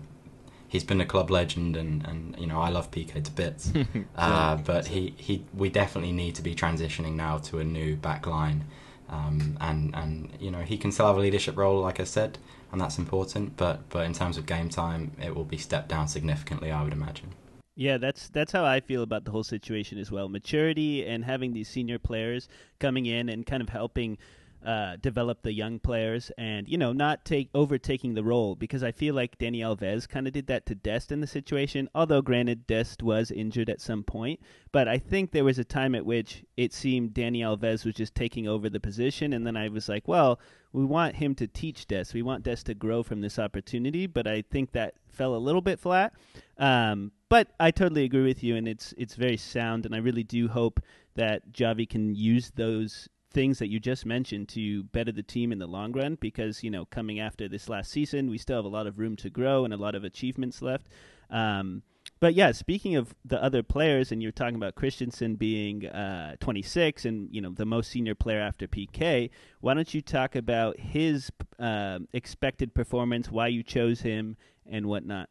he's 0.68 0.84
been 0.84 1.00
a 1.00 1.06
club 1.06 1.30
legend, 1.30 1.76
and, 1.76 2.06
and 2.06 2.36
you 2.38 2.46
know 2.46 2.60
I 2.60 2.68
love 2.68 2.90
Piqué 2.90 3.24
to 3.24 3.30
bits, 3.32 3.72
uh, 4.16 4.56
but 4.56 4.86
he, 4.86 5.14
he 5.16 5.44
we 5.54 5.70
definitely 5.70 6.12
need 6.12 6.34
to 6.36 6.42
be 6.42 6.54
transitioning 6.54 7.14
now 7.14 7.38
to 7.38 7.58
a 7.58 7.64
new 7.64 7.96
back 7.96 8.26
line, 8.26 8.64
um, 9.08 9.56
and 9.60 9.94
and 9.94 10.30
you 10.38 10.50
know 10.50 10.60
he 10.60 10.78
can 10.78 10.92
still 10.92 11.06
have 11.06 11.16
a 11.16 11.20
leadership 11.20 11.56
role, 11.56 11.80
like 11.80 11.98
I 11.98 12.04
said, 12.04 12.38
and 12.70 12.80
that's 12.80 12.98
important. 12.98 13.56
But 13.56 13.88
but 13.88 14.06
in 14.06 14.12
terms 14.12 14.36
of 14.36 14.46
game 14.46 14.68
time, 14.68 15.12
it 15.20 15.34
will 15.34 15.44
be 15.44 15.58
stepped 15.58 15.88
down 15.88 16.06
significantly, 16.06 16.70
I 16.70 16.84
would 16.84 16.92
imagine. 16.92 17.34
Yeah, 17.74 17.96
that's 17.96 18.28
that's 18.28 18.50
how 18.50 18.64
I 18.64 18.80
feel 18.80 19.04
about 19.04 19.24
the 19.24 19.30
whole 19.30 19.44
situation 19.44 19.98
as 19.98 20.10
well. 20.10 20.28
Maturity 20.28 21.06
and 21.06 21.24
having 21.24 21.52
these 21.52 21.68
senior 21.68 22.00
players 22.00 22.48
coming 22.80 23.06
in 23.06 23.28
and 23.28 23.46
kind 23.46 23.62
of 23.62 23.68
helping 23.68 24.18
uh, 24.64 24.96
develop 25.00 25.42
the 25.42 25.52
young 25.52 25.78
players 25.78 26.32
and 26.36 26.68
you 26.68 26.76
know 26.76 26.92
not 26.92 27.24
take 27.24 27.48
overtaking 27.54 28.14
the 28.14 28.24
role 28.24 28.56
because 28.56 28.82
I 28.82 28.92
feel 28.92 29.14
like 29.14 29.38
Dani 29.38 29.60
Alves 29.60 30.08
kind 30.08 30.26
of 30.26 30.32
did 30.32 30.48
that 30.48 30.66
to 30.66 30.74
Dest 30.74 31.12
in 31.12 31.20
the 31.20 31.26
situation. 31.26 31.88
Although 31.94 32.22
granted, 32.22 32.66
Dest 32.66 33.02
was 33.02 33.30
injured 33.30 33.70
at 33.70 33.80
some 33.80 34.02
point, 34.02 34.40
but 34.72 34.88
I 34.88 34.98
think 34.98 35.30
there 35.30 35.44
was 35.44 35.58
a 35.58 35.64
time 35.64 35.94
at 35.94 36.04
which 36.04 36.44
it 36.56 36.72
seemed 36.72 37.14
Dani 37.14 37.40
Alves 37.40 37.84
was 37.84 37.94
just 37.94 38.14
taking 38.14 38.48
over 38.48 38.68
the 38.68 38.80
position, 38.80 39.32
and 39.32 39.46
then 39.46 39.56
I 39.56 39.68
was 39.68 39.88
like, 39.88 40.08
well, 40.08 40.40
we 40.72 40.84
want 40.84 41.16
him 41.16 41.34
to 41.36 41.46
teach 41.46 41.86
Dest. 41.86 42.14
We 42.14 42.22
want 42.22 42.44
Dest 42.44 42.66
to 42.66 42.74
grow 42.74 43.02
from 43.02 43.20
this 43.20 43.38
opportunity, 43.38 44.06
but 44.06 44.26
I 44.26 44.42
think 44.42 44.72
that 44.72 44.94
fell 45.08 45.34
a 45.34 45.38
little 45.38 45.62
bit 45.62 45.78
flat. 45.78 46.12
Um, 46.58 47.12
but 47.28 47.48
I 47.60 47.70
totally 47.70 48.04
agree 48.04 48.24
with 48.24 48.42
you, 48.42 48.56
and 48.56 48.66
it's 48.66 48.94
it's 48.98 49.14
very 49.14 49.36
sound, 49.36 49.86
and 49.86 49.94
I 49.94 49.98
really 49.98 50.24
do 50.24 50.48
hope 50.48 50.80
that 51.14 51.52
Xavi 51.52 51.88
can 51.88 52.14
use 52.14 52.50
those 52.54 53.08
things 53.30 53.58
that 53.58 53.68
you 53.68 53.78
just 53.78 54.06
mentioned 54.06 54.48
to 54.48 54.84
better 54.84 55.12
the 55.12 55.22
team 55.22 55.52
in 55.52 55.58
the 55.58 55.66
long 55.66 55.92
run 55.92 56.16
because 56.20 56.62
you 56.62 56.70
know 56.70 56.84
coming 56.86 57.20
after 57.20 57.48
this 57.48 57.68
last 57.68 57.90
season 57.90 58.30
we 58.30 58.38
still 58.38 58.56
have 58.56 58.64
a 58.64 58.68
lot 58.68 58.86
of 58.86 58.98
room 58.98 59.16
to 59.16 59.28
grow 59.28 59.64
and 59.64 59.74
a 59.74 59.76
lot 59.76 59.94
of 59.94 60.04
achievements 60.04 60.62
left 60.62 60.86
um, 61.30 61.82
but 62.20 62.34
yeah 62.34 62.52
speaking 62.52 62.96
of 62.96 63.14
the 63.24 63.42
other 63.42 63.62
players 63.62 64.10
and 64.10 64.22
you're 64.22 64.32
talking 64.32 64.56
about 64.56 64.74
christensen 64.74 65.34
being 65.34 65.86
uh, 65.86 66.36
26 66.40 67.04
and 67.04 67.28
you 67.30 67.40
know 67.40 67.50
the 67.50 67.66
most 67.66 67.90
senior 67.90 68.14
player 68.14 68.40
after 68.40 68.66
Piqué 68.66 69.28
why 69.60 69.74
don't 69.74 69.92
you 69.92 70.00
talk 70.00 70.34
about 70.34 70.78
his 70.78 71.30
uh, 71.58 71.98
expected 72.12 72.74
performance 72.74 73.30
why 73.30 73.46
you 73.46 73.62
chose 73.62 74.00
him 74.00 74.36
and 74.66 74.86
whatnot 74.86 75.28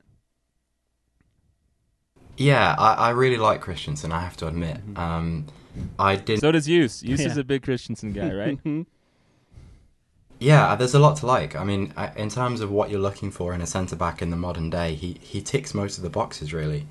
yeah, 2.38 2.76
I, 2.78 2.94
I 2.94 3.10
really 3.10 3.38
like 3.38 3.62
Christensen. 3.62 4.12
I 4.12 4.20
have 4.22 4.38
to 4.38 4.48
admit. 4.48 4.78
Mm-hmm. 4.78 4.98
Um, 4.98 5.48
I 6.00 6.16
did. 6.16 6.40
So 6.40 6.52
does 6.52 6.68
Yus. 6.68 7.04
Yus 7.10 7.22
yeah. 7.22 7.28
is 7.28 7.38
a 7.38 7.44
big 7.44 7.64
Christensen 7.64 8.14
guy, 8.14 8.34
right? 8.34 8.58
Mm-hmm. 8.68 8.84
yeah, 10.40 10.76
there's 10.76 10.94
a 10.94 11.00
lot 11.00 11.18
to 11.18 11.26
like. 11.26 11.56
I 11.56 11.64
mean, 11.64 11.94
in 12.16 12.30
terms 12.30 12.62
of 12.62 12.70
what 12.70 12.90
you're 12.90 13.00
looking 13.00 13.32
for 13.32 13.54
in 13.54 13.62
a 13.62 13.66
centre 13.66 13.96
back 13.96 14.22
in 14.22 14.30
the 14.30 14.38
modern 14.38 14.70
day, 14.70 14.94
he 14.96 15.18
he 15.22 15.42
ticks 15.42 15.74
most 15.74 15.98
of 15.98 16.04
the 16.04 16.10
boxes 16.10 16.54
really. 16.54 16.86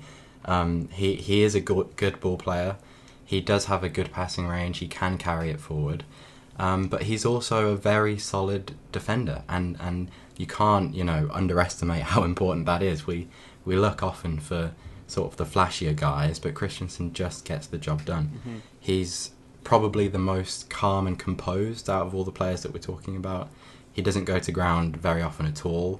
Um, 0.45 0.89
he 0.91 1.15
he 1.15 1.43
is 1.43 1.55
a 1.55 1.61
good 1.61 1.95
good 1.95 2.19
ball 2.19 2.37
player. 2.37 2.77
He 3.25 3.41
does 3.41 3.65
have 3.65 3.83
a 3.83 3.89
good 3.89 4.11
passing 4.11 4.47
range. 4.47 4.79
He 4.79 4.87
can 4.87 5.17
carry 5.17 5.49
it 5.49 5.59
forward. 5.59 6.03
Um, 6.59 6.87
but 6.87 7.03
he's 7.03 7.25
also 7.25 7.69
a 7.69 7.75
very 7.75 8.17
solid 8.17 8.73
defender, 8.91 9.43
and, 9.47 9.77
and 9.79 10.09
you 10.37 10.47
can't 10.47 10.95
you 10.95 11.03
know 11.03 11.29
underestimate 11.31 12.03
how 12.13 12.23
important 12.23 12.65
that 12.65 12.81
is. 12.81 13.05
We 13.05 13.27
we 13.65 13.75
look 13.75 14.01
often 14.01 14.39
for 14.39 14.71
sort 15.07 15.31
of 15.31 15.37
the 15.37 15.45
flashier 15.45 15.95
guys, 15.95 16.37
but 16.37 16.53
Christensen 16.53 17.13
just 17.13 17.45
gets 17.45 17.67
the 17.67 17.77
job 17.77 18.05
done. 18.05 18.31
Mm-hmm. 18.39 18.57
He's 18.79 19.31
probably 19.63 20.07
the 20.07 20.19
most 20.19 20.69
calm 20.69 21.07
and 21.07 21.17
composed 21.17 21.89
out 21.89 22.07
of 22.07 22.15
all 22.15 22.23
the 22.23 22.31
players 22.31 22.61
that 22.63 22.73
we're 22.73 22.79
talking 22.79 23.15
about. 23.15 23.49
He 23.91 24.01
doesn't 24.01 24.25
go 24.25 24.39
to 24.39 24.51
ground 24.51 24.97
very 24.97 25.21
often 25.21 25.45
at 25.45 25.65
all, 25.65 25.99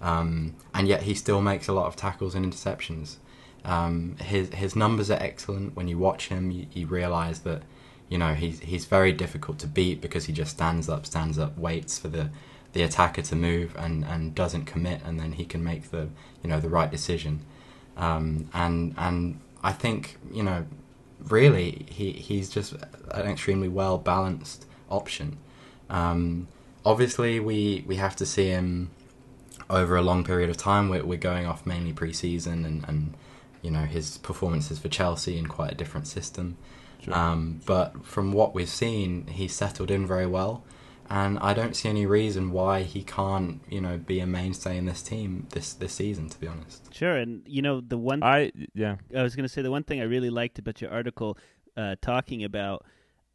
um, 0.00 0.54
and 0.74 0.88
yet 0.88 1.02
he 1.02 1.14
still 1.14 1.40
makes 1.40 1.68
a 1.68 1.72
lot 1.72 1.86
of 1.86 1.96
tackles 1.96 2.34
and 2.34 2.44
interceptions. 2.44 3.16
Um, 3.64 4.16
his 4.20 4.50
his 4.50 4.74
numbers 4.74 5.10
are 5.10 5.18
excellent. 5.20 5.76
When 5.76 5.88
you 5.88 5.98
watch 5.98 6.28
him, 6.28 6.50
you, 6.50 6.66
you 6.72 6.86
realise 6.86 7.40
that 7.40 7.62
you 8.08 8.18
know 8.18 8.34
he's 8.34 8.60
he's 8.60 8.84
very 8.84 9.12
difficult 9.12 9.58
to 9.60 9.66
beat 9.66 10.00
because 10.00 10.26
he 10.26 10.32
just 10.32 10.52
stands 10.52 10.88
up, 10.88 11.06
stands 11.06 11.38
up, 11.38 11.56
waits 11.58 11.98
for 11.98 12.08
the 12.08 12.30
the 12.72 12.82
attacker 12.82 13.22
to 13.22 13.34
move 13.34 13.74
and, 13.78 14.04
and 14.04 14.34
doesn't 14.34 14.66
commit, 14.66 15.00
and 15.04 15.18
then 15.18 15.32
he 15.32 15.44
can 15.44 15.64
make 15.64 15.90
the 15.90 16.08
you 16.42 16.50
know 16.50 16.60
the 16.60 16.68
right 16.68 16.90
decision. 16.90 17.40
Um, 17.96 18.48
and 18.52 18.94
and 18.98 19.40
I 19.62 19.72
think 19.72 20.16
you 20.32 20.42
know, 20.42 20.66
really, 21.28 21.86
he 21.88 22.12
he's 22.12 22.50
just 22.50 22.74
an 23.10 23.26
extremely 23.26 23.68
well 23.68 23.98
balanced 23.98 24.66
option. 24.90 25.38
Um, 25.88 26.48
obviously, 26.84 27.40
we 27.40 27.84
we 27.86 27.96
have 27.96 28.16
to 28.16 28.26
see 28.26 28.48
him 28.48 28.90
over 29.68 29.96
a 29.96 30.02
long 30.02 30.24
period 30.24 30.50
of 30.50 30.56
time. 30.56 30.88
We're, 30.88 31.04
we're 31.04 31.18
going 31.18 31.46
off 31.46 31.66
mainly 31.66 31.92
pre-season 31.92 32.64
and, 32.64 32.84
and 32.86 33.14
you 33.62 33.70
know 33.70 33.80
his 33.82 34.18
performances 34.18 34.78
for 34.78 34.88
Chelsea 34.88 35.38
in 35.38 35.46
quite 35.46 35.72
a 35.72 35.74
different 35.74 36.06
system. 36.06 36.56
Sure. 37.02 37.14
Um, 37.14 37.60
but 37.66 38.04
from 38.04 38.32
what 38.32 38.54
we've 38.54 38.68
seen, 38.68 39.26
he's 39.26 39.54
settled 39.54 39.90
in 39.90 40.06
very 40.06 40.26
well 40.26 40.62
and 41.10 41.38
I 41.38 41.54
don't 41.54 41.74
see 41.76 41.88
any 41.88 42.06
reason 42.06 42.50
why 42.50 42.82
he 42.82 43.02
can't, 43.02 43.60
you 43.68 43.80
know, 43.80 43.98
be 43.98 44.20
a 44.20 44.26
mainstay 44.26 44.76
in 44.76 44.86
this 44.86 45.02
team 45.02 45.46
this 45.50 45.72
this 45.74 45.92
season. 45.92 46.28
To 46.28 46.38
be 46.38 46.46
honest. 46.46 46.92
Sure, 46.94 47.16
and 47.16 47.42
you 47.46 47.62
know 47.62 47.80
the 47.80 47.98
one 47.98 48.22
I 48.22 48.52
yeah 48.74 48.96
I 49.16 49.22
was 49.22 49.36
going 49.36 49.44
to 49.44 49.48
say 49.48 49.62
the 49.62 49.70
one 49.70 49.84
thing 49.84 50.00
I 50.00 50.04
really 50.04 50.30
liked 50.30 50.58
about 50.58 50.80
your 50.80 50.90
article 50.90 51.38
uh, 51.76 51.96
talking 52.00 52.44
about 52.44 52.84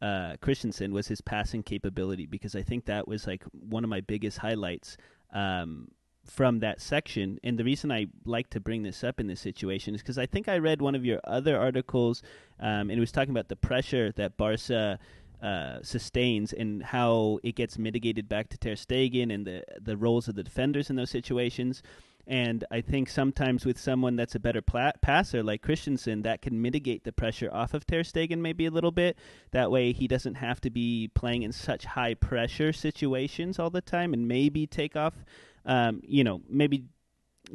uh, 0.00 0.36
Christensen 0.40 0.92
was 0.92 1.08
his 1.08 1.20
passing 1.20 1.62
capability 1.62 2.26
because 2.26 2.56
I 2.56 2.62
think 2.62 2.86
that 2.86 3.06
was 3.06 3.26
like 3.26 3.44
one 3.52 3.84
of 3.84 3.90
my 3.90 4.00
biggest 4.00 4.38
highlights. 4.38 4.96
Um, 5.32 5.88
from 6.24 6.60
that 6.60 6.80
section. 6.80 7.38
And 7.42 7.58
the 7.58 7.64
reason 7.64 7.90
I 7.90 8.06
like 8.24 8.50
to 8.50 8.60
bring 8.60 8.82
this 8.82 9.02
up 9.02 9.18
in 9.18 9.26
this 9.26 9.40
situation 9.40 9.94
is 9.94 10.02
because 10.02 10.18
I 10.18 10.26
think 10.26 10.48
I 10.48 10.58
read 10.58 10.80
one 10.80 10.94
of 10.94 11.04
your 11.04 11.20
other 11.24 11.58
articles, 11.58 12.22
um, 12.60 12.90
and 12.90 12.92
it 12.92 13.00
was 13.00 13.12
talking 13.12 13.30
about 13.30 13.48
the 13.48 13.56
pressure 13.56 14.12
that 14.12 14.36
Barca 14.36 14.98
uh, 15.42 15.82
sustains 15.82 16.52
and 16.52 16.82
how 16.82 17.38
it 17.42 17.56
gets 17.56 17.76
mitigated 17.76 18.28
back 18.28 18.48
to 18.48 18.58
Ter 18.58 18.74
Stegen 18.74 19.34
and 19.34 19.46
the 19.46 19.64
the 19.80 19.96
roles 19.96 20.28
of 20.28 20.34
the 20.34 20.42
defenders 20.42 20.88
in 20.88 20.96
those 20.96 21.10
situations. 21.10 21.82
And 22.26 22.64
I 22.70 22.80
think 22.80 23.08
sometimes 23.08 23.66
with 23.66 23.78
someone 23.78 24.14
that's 24.14 24.36
a 24.36 24.38
better 24.38 24.62
pla- 24.62 24.92
passer 25.00 25.42
like 25.42 25.60
Christensen, 25.62 26.22
that 26.22 26.40
can 26.40 26.62
mitigate 26.62 27.02
the 27.02 27.12
pressure 27.12 27.50
off 27.52 27.74
of 27.74 27.84
Ter 27.84 28.02
Stegen 28.02 28.38
maybe 28.38 28.66
a 28.66 28.70
little 28.70 28.92
bit. 28.92 29.18
That 29.50 29.72
way 29.72 29.92
he 29.92 30.06
doesn't 30.06 30.36
have 30.36 30.60
to 30.60 30.70
be 30.70 31.10
playing 31.14 31.42
in 31.42 31.50
such 31.50 31.84
high 31.84 32.14
pressure 32.14 32.72
situations 32.72 33.58
all 33.58 33.70
the 33.70 33.80
time 33.80 34.14
and 34.14 34.28
maybe 34.28 34.68
take 34.68 34.94
off, 34.94 35.24
um, 35.66 36.00
you 36.06 36.22
know, 36.22 36.42
maybe 36.48 36.84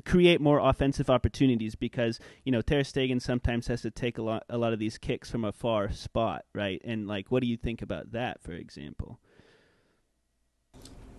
create 0.06 0.42
more 0.42 0.60
offensive 0.60 1.10
opportunities 1.10 1.76
because 1.76 2.20
you 2.44 2.52
know 2.52 2.62
Ter 2.62 2.82
Stegen 2.82 3.22
sometimes 3.22 3.68
has 3.68 3.82
to 3.82 3.92
take 3.92 4.18
a 4.18 4.22
lot 4.22 4.44
a 4.50 4.58
lot 4.58 4.74
of 4.74 4.80
these 4.80 4.98
kicks 4.98 5.30
from 5.30 5.44
a 5.44 5.52
far 5.52 5.92
spot, 5.92 6.46
right? 6.54 6.82
And 6.84 7.08
like, 7.08 7.32
what 7.32 7.42
do 7.42 7.48
you 7.48 7.58
think 7.58 7.82
about 7.82 8.12
that, 8.12 8.42
for 8.42 8.54
example? 8.54 9.20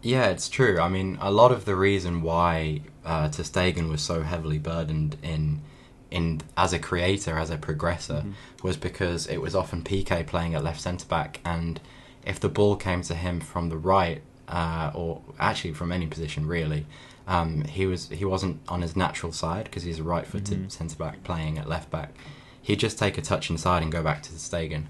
Yeah, 0.00 0.28
it's 0.28 0.48
true. 0.48 0.78
I 0.78 0.88
mean, 0.88 1.18
a 1.20 1.32
lot 1.32 1.50
of 1.50 1.64
the 1.64 1.74
reason 1.74 2.22
why 2.22 2.82
uh, 3.04 3.28
Ter 3.30 3.42
Stegen 3.42 3.90
was 3.90 4.00
so 4.00 4.22
heavily 4.22 4.58
burdened 4.58 5.16
in 5.22 5.62
in 6.10 6.40
as 6.56 6.72
a 6.72 6.78
creator, 6.78 7.36
as 7.38 7.50
a 7.50 7.58
progressor, 7.58 8.20
mm-hmm. 8.20 8.32
was 8.62 8.76
because 8.76 9.26
it 9.26 9.38
was 9.38 9.54
often 9.54 9.82
Piqué 9.82 10.26
playing 10.26 10.54
at 10.54 10.64
left 10.64 10.80
centre 10.80 11.06
back, 11.06 11.40
and 11.44 11.80
if 12.24 12.38
the 12.38 12.48
ball 12.48 12.76
came 12.76 13.02
to 13.02 13.14
him 13.14 13.40
from 13.40 13.68
the 13.68 13.76
right, 13.76 14.22
uh, 14.48 14.90
or 14.94 15.22
actually 15.38 15.74
from 15.74 15.92
any 15.92 16.06
position 16.06 16.46
really, 16.46 16.86
um, 17.28 17.64
he 17.64 17.86
was 17.86 18.08
he 18.08 18.24
wasn't 18.24 18.58
on 18.68 18.80
his 18.80 18.96
natural 18.96 19.32
side 19.32 19.64
because 19.64 19.82
he's 19.82 19.98
a 20.00 20.02
right-footed 20.02 20.58
mm-hmm. 20.58 20.68
centre 20.68 20.96
back 20.96 21.22
playing 21.22 21.58
at 21.58 21.68
left 21.68 21.90
back. 21.90 22.14
He'd 22.62 22.80
just 22.80 22.98
take 22.98 23.18
a 23.18 23.22
touch 23.22 23.50
inside 23.50 23.82
and 23.82 23.92
go 23.92 24.02
back 24.02 24.22
to 24.24 24.30
Ter 24.30 24.36
Stegen. 24.36 24.86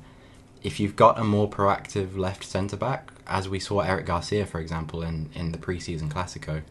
If 0.63 0.79
you've 0.79 0.97
got 0.97 1.19
a 1.19 1.25
more 1.25 1.51
proactive 1.51 2.17
left 2.17 2.45
centre 2.45 2.77
back, 2.77 3.11
as 3.27 3.49
we 3.49 3.59
saw 3.59 3.81
Eric 3.81 4.07
Garcia, 4.07 4.47
for 4.47 4.61
example, 4.61 5.03
in, 5.03 5.31
in 5.35 5.53
the 5.53 5.59
preseason 5.59 6.09
Classico, 6.09 6.63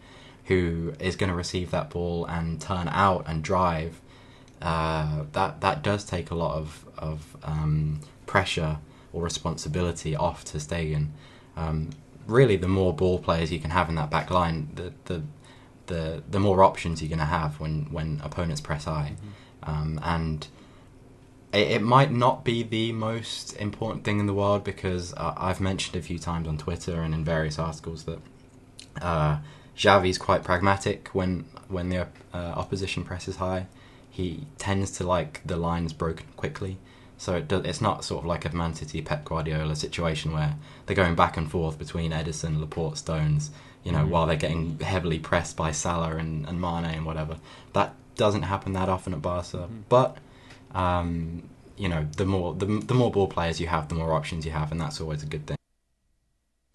who 0.46 0.94
is 1.00 1.16
going 1.18 1.30
to 1.30 1.36
receive 1.36 1.72
that 1.72 1.90
ball 1.90 2.26
and 2.26 2.62
turn 2.62 2.88
out 2.90 3.26
and 3.28 3.44
drive, 3.44 4.02
uh, 4.62 5.24
that 5.34 5.60
that 5.60 5.84
does 5.84 6.06
take 6.06 6.32
a 6.32 6.36
lot 6.36 6.56
of 6.56 6.86
of 6.98 7.36
um, 7.44 8.00
pressure 8.26 8.78
or 9.12 9.22
responsibility 9.22 10.16
off 10.16 10.46
Ter 10.46 10.60
Stegen. 10.60 11.10
Um, 11.58 11.90
really, 12.26 12.56
the 12.56 12.70
more 12.70 12.94
ball 12.94 13.20
players 13.20 13.52
you 13.52 13.60
can 13.60 13.72
have 13.72 13.90
in 13.90 13.96
that 13.96 14.10
back 14.10 14.32
line, 14.32 14.70
the 14.76 14.94
the 15.06 15.24
the, 15.88 16.24
the 16.30 16.40
more 16.40 16.64
options 16.64 17.02
you're 17.02 17.10
going 17.10 17.20
to 17.20 17.26
have 17.26 17.60
when, 17.60 17.88
when 17.92 18.22
opponents 18.24 18.62
press 18.62 18.86
high. 18.86 19.16
Mm-hmm. 19.16 19.70
Um, 19.70 20.00
and 20.04 20.48
it, 21.52 21.72
it, 21.72 21.82
might 21.82 22.12
not 22.12 22.46
be 22.46 22.64
the 22.64 22.92
most 22.92 23.54
important 23.58 24.04
thing 24.04 24.20
in 24.20 24.28
the 24.28 24.34
world 24.34 24.64
because 24.64 25.14
uh, 25.16 25.34
I've 25.36 25.60
mentioned 25.60 25.96
a 25.96 26.02
few 26.02 26.20
times 26.20 26.48
on 26.48 26.58
Twitter 26.58 27.02
and 27.02 27.14
in 27.14 27.26
various 27.26 27.58
articles 27.60 28.04
that 28.04 28.20
uh, 29.02 29.40
Xavi's 29.78 30.18
quite 30.18 30.44
pragmatic 30.44 31.10
when 31.10 31.46
when 31.68 31.90
the 31.90 32.08
uh, 32.34 32.38
opposition 32.38 33.04
presses 33.04 33.38
high. 33.38 33.68
He 34.10 34.48
tends 34.58 34.92
to 34.92 35.06
like 35.06 35.42
the 35.46 35.58
lines 35.58 35.94
broken 35.94 36.28
quickly. 36.36 36.78
So 37.18 37.36
it 37.36 37.48
do, 37.48 37.58
it's 37.58 37.82
not 37.82 38.06
sort 38.06 38.24
of 38.24 38.26
like 38.28 38.46
a 38.46 38.56
Man 38.56 38.74
City 38.76 39.02
Pep 39.02 39.26
Guardiola 39.26 39.76
situation 39.76 40.32
where 40.32 40.56
they're 40.86 40.96
going 40.96 41.16
back 41.16 41.36
and 41.36 41.50
forth 41.50 41.78
between 41.80 42.12
Ederson, 42.12 42.60
Laporte, 42.60 42.98
Stones, 42.98 43.50
you 43.84 43.92
know, 43.92 44.00
mm-hmm. 44.00 44.10
while 44.10 44.28
they're 44.28 44.36
getting 44.36 44.78
heavily 44.80 45.18
pressed 45.18 45.58
by 45.58 45.72
Salah 45.72 46.18
and, 46.18 46.48
and 46.48 46.62
Mane 46.62 46.86
and 46.86 47.06
whatever. 47.06 47.38
That 47.74 47.96
doesn't 48.16 48.44
happen 48.44 48.74
that 48.74 48.90
often 48.90 49.14
at 49.14 49.22
Barca. 49.22 49.58
Mm-hmm. 49.58 49.82
But 49.90 50.18
um, 50.74 51.50
you 51.78 51.88
know, 51.88 52.08
the 52.18 52.26
more 52.26 52.54
the, 52.54 52.66
the 52.66 52.94
more 52.94 53.12
ball 53.12 53.28
players 53.28 53.60
you 53.60 53.68
have, 53.68 53.88
the 53.88 53.96
more 53.96 54.14
options 54.14 54.46
you 54.46 54.52
have, 54.52 54.72
and 54.72 54.82
that's 54.82 55.00
always 55.00 55.24
a 55.24 55.28
good 55.28 55.48
thing. 55.48 55.58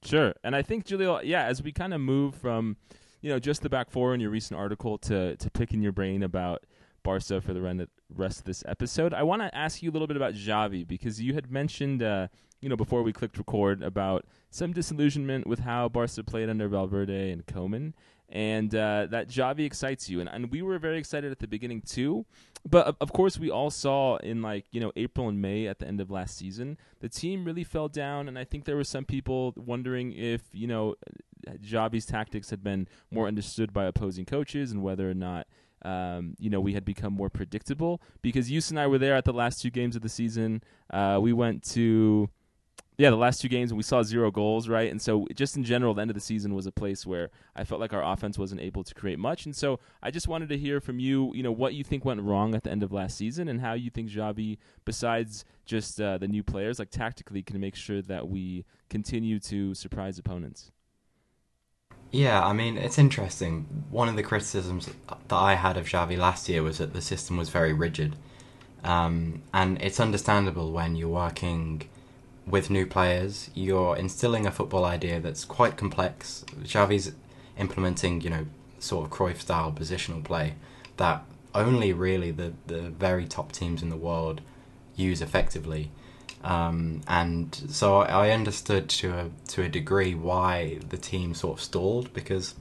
Sure, 0.05 0.35
and 0.43 0.57
I 0.57 0.63
think 0.63 0.89
Julio, 0.89 1.21
yeah, 1.21 1.45
as 1.45 1.63
we 1.63 1.73
kind 1.73 1.95
of 1.95 2.01
move 2.01 2.35
from, 2.35 2.77
you 3.21 3.31
know, 3.31 3.39
just 3.39 3.63
the 3.63 3.69
back 3.69 3.91
four 3.91 4.15
in 4.15 4.21
your 4.21 4.31
recent 4.31 4.59
article 4.59 4.99
to 4.99 5.37
to 5.37 5.51
picking 5.51 5.83
your 5.83 5.93
brain 5.93 6.23
about 6.23 6.65
Barca 7.03 7.41
for 7.41 7.53
the 7.53 7.89
rest 8.15 8.41
of 8.41 8.45
this 8.45 8.63
episode, 8.67 9.15
I 9.15 9.23
want 9.23 9.43
to 9.43 9.55
ask 9.55 9.83
you 9.83 9.91
a 9.91 9.93
little 9.93 10.09
bit 10.09 10.17
about 10.17 10.35
Xavi 10.35 10.87
because 10.87 11.21
you 11.21 11.35
had 11.35 11.51
mentioned. 11.51 12.03
Uh, 12.03 12.29
you 12.61 12.69
know, 12.69 12.77
before 12.77 13.03
we 13.03 13.13
clicked 13.13 13.37
record 13.39 13.83
about 13.83 14.25
some 14.51 14.73
disillusionment 14.73 15.49
with 15.49 15.59
how 15.59 15.89
Barca 15.89 16.23
played 16.23 16.49
under 16.49 16.69
Valverde 16.69 17.33
and 17.33 17.45
Koeman, 17.45 17.93
and 18.29 18.75
uh, 18.75 19.07
that 19.11 19.29
Xavi 19.29 19.67
excites 19.67 20.09
you, 20.09 20.21
and 20.21 20.29
and 20.29 20.51
we 20.51 20.63
were 20.63 20.79
very 20.79 20.97
excited 20.97 21.33
at 21.33 21.41
the 21.41 21.49
beginning 21.49 21.83
too, 21.83 22.25
but 22.69 22.97
of 23.01 23.13
course 23.13 23.39
we 23.39 23.51
all 23.51 23.71
saw 23.71 24.17
in 24.19 24.41
like 24.41 24.67
you 24.71 24.81
know 24.81 24.93
April 24.97 25.29
and 25.29 25.43
May 25.43 25.67
at 25.67 25.81
the 25.81 25.87
end 25.87 26.01
of 26.01 26.11
last 26.11 26.37
season 26.37 26.79
the 27.01 27.09
team 27.09 27.45
really 27.45 27.65
fell 27.65 27.89
down, 27.89 28.29
and 28.29 28.39
I 28.39 28.45
think 28.45 28.65
there 28.65 28.77
were 28.77 28.85
some 28.85 29.05
people 29.05 29.53
wondering 29.57 30.13
if 30.13 30.43
you 30.53 30.67
know 30.67 30.95
Xavi's 31.47 32.07
tactics 32.07 32.51
had 32.51 32.63
been 32.63 32.89
more 33.11 33.27
understood 33.27 33.73
by 33.73 33.85
opposing 33.85 34.25
coaches 34.25 34.73
and 34.73 34.83
whether 34.83 35.11
or 35.11 35.15
not. 35.15 35.47
Um, 35.85 36.37
you 36.39 36.51
know, 36.51 36.61
we 36.61 36.75
had 36.75 36.85
become 36.85 37.13
more 37.13 37.31
predictable 37.31 38.01
because 38.23 38.51
Yus 38.51 38.71
and 38.71 38.79
I 38.79 38.87
were 38.87 38.99
there 38.99 39.15
at 39.15 39.25
the 39.25 39.33
last 39.33 39.61
two 39.61 39.71
games 39.71 39.97
of 39.97 40.03
the 40.03 40.09
season. 40.09 40.63
Uh, 40.91 41.19
we 41.21 41.33
went 41.33 41.63
to 41.71 42.31
yeah, 42.99 43.11
the 43.11 43.17
last 43.17 43.41
two 43.41 43.49
games 43.49 43.71
and 43.71 43.77
we 43.77 43.83
saw 43.83 44.03
zero 44.03 44.31
goals, 44.31 44.69
right? 44.69 44.91
And 44.91 45.01
so 45.01 45.27
just 45.35 45.57
in 45.57 45.65
general, 45.65 45.95
the 45.95 46.03
end 46.03 46.11
of 46.11 46.15
the 46.15 46.21
season 46.21 46.55
was 46.55 46.67
a 46.67 46.73
place 46.73 47.07
where 47.07 47.31
I 47.57 47.65
felt 47.65 47.81
like 47.81 47.93
our 47.93 48.05
offense 48.05 48.39
wasn't 48.39 48.61
able 48.61 48.85
to 48.85 48.95
create 48.95 49.19
much. 49.19 49.47
And 49.47 49.57
so 49.57 49.81
I 50.03 50.11
just 50.11 50.29
wanted 50.29 50.51
to 50.51 50.59
hear 50.59 50.79
from 50.81 51.01
you, 51.01 51.33
you 51.35 51.43
know, 51.43 51.53
what 51.53 51.75
you 51.75 51.85
think 51.85 52.05
went 52.05 52.21
wrong 52.21 52.55
at 52.55 52.65
the 52.65 52.71
end 52.71 52.83
of 52.83 52.93
last 52.93 53.17
season 53.17 53.49
and 53.49 53.61
how 53.61 53.73
you 53.73 53.91
think 53.91 54.11
Xavi, 54.11 54.59
besides 54.85 55.45
just 55.65 56.01
uh, 56.01 56.19
the 56.19 56.29
new 56.29 56.43
players, 56.43 56.79
like 56.79 56.91
tactically, 56.91 57.43
can 57.43 57.59
make 57.59 57.75
sure 57.75 58.03
that 58.03 58.29
we 58.29 58.65
continue 58.91 59.41
to 59.41 59.75
surprise 59.75 60.19
opponents. 60.19 60.71
Yeah, 62.13 62.45
I 62.45 62.53
mean, 62.53 62.77
it's 62.77 62.99
interesting. 62.99 63.85
One 63.91 64.07
of 64.07 64.17
the 64.17 64.23
criticisms 64.23 64.91
that 65.09 65.35
I 65.35 65.55
had 65.55 65.79
of 65.79 65.87
Xavi 65.87 66.19
last 66.19 66.47
year 66.47 66.63
was 66.63 66.77
that 66.77 66.93
the 66.93 67.01
system 67.01 67.39
was 67.39 67.49
very 67.49 67.73
rigid. 67.73 68.17
Um, 68.85 69.43
and 69.55 69.81
it's 69.81 69.99
understandable 69.99 70.73
when 70.73 70.95
you're 70.95 71.09
working 71.09 71.89
with 72.47 72.69
new 72.69 72.87
players, 72.87 73.49
you're 73.55 73.97
instilling 73.97 74.47
a 74.47 74.51
football 74.51 74.85
idea 74.85 75.21
that's 75.21 75.47
quite 75.47 75.79
complex. 75.79 76.45
Xavi's 76.65 77.13
implementing, 77.57 78.21
you 78.21 78.29
know, 78.29 78.47
sort 78.79 79.07
of 79.07 79.11
Cruyff 79.11 79.41
style 79.41 79.73
positional 79.73 80.23
play 80.23 80.55
that 80.99 81.25
only 81.55 81.95
really 81.95 82.31
the, 82.31 82.53
the 82.67 82.83
very 82.83 83.25
top 83.25 83.53
teams 83.53 83.83
in 83.83 83.89
the 83.89 83.97
world 83.97 84.43
use 84.97 85.23
effectively. 85.23 85.91
Um, 86.43 87.03
and 87.07 87.55
so 87.55 88.01
I 88.01 88.31
understood 88.31 88.89
to 88.89 89.13
a, 89.13 89.31
to 89.49 89.63
a 89.63 89.69
degree 89.69 90.15
why 90.15 90.81
the 90.89 90.97
team 90.97 91.35
sort 91.35 91.59
of 91.59 91.65
stalled 91.65 92.13
because, 92.13 92.55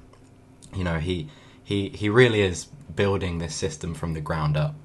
you 0.76 0.84
know, 0.84 1.00
he 1.00 1.30
he 1.63 1.89
he 1.89 2.10
really 2.10 2.41
is 2.41 2.65
building 2.96 3.39
this 3.39 3.56
system 3.56 3.94
from 3.94 4.13
the 4.13 4.22
ground 4.22 4.56
up, 4.58 4.76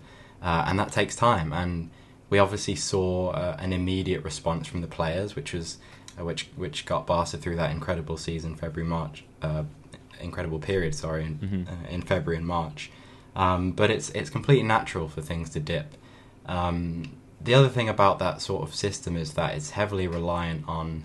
uh, 0.43 0.65
and 0.67 0.79
that 0.79 0.93
takes 0.93 1.15
time. 1.15 1.53
And 1.53 1.91
we 2.31 2.39
obviously 2.39 2.75
saw 2.75 3.31
uh, 3.31 3.57
an 3.59 3.73
immediate 3.73 4.25
response 4.25 4.67
from 4.67 4.81
the 4.81 4.87
players, 4.87 5.37
which 5.37 5.53
was 5.53 5.79
uh, 6.19 6.25
which 6.25 6.49
which 6.57 6.87
got 6.87 7.07
Barca 7.07 7.37
through 7.37 7.57
that 7.57 7.71
incredible 7.71 8.17
season, 8.17 8.55
February 8.55 8.89
March, 8.89 9.25
uh, 9.43 9.65
incredible 10.21 10.59
period. 10.59 10.95
Sorry, 10.95 11.25
in, 11.25 11.39
mm-hmm. 11.39 11.69
Uh, 11.69 11.89
in 11.91 12.03
February 12.03 12.39
and 12.39 12.47
March. 12.47 12.91
Um, 13.35 13.73
but 13.73 13.91
it's 13.91 14.09
it's 14.11 14.31
completely 14.31 14.67
natural 14.67 15.09
for 15.09 15.21
things 15.21 15.51
to 15.51 15.61
dip. 15.61 15.95
Um, 16.47 17.17
the 17.47 17.55
other 17.55 17.69
thing 17.69 17.89
about 17.89 18.19
that 18.19 18.43
sort 18.43 18.63
of 18.69 18.75
system 18.75 19.17
is 19.17 19.35
that 19.35 19.55
it's 19.55 19.71
heavily 19.71 20.07
reliant 20.09 20.69
on 20.69 21.05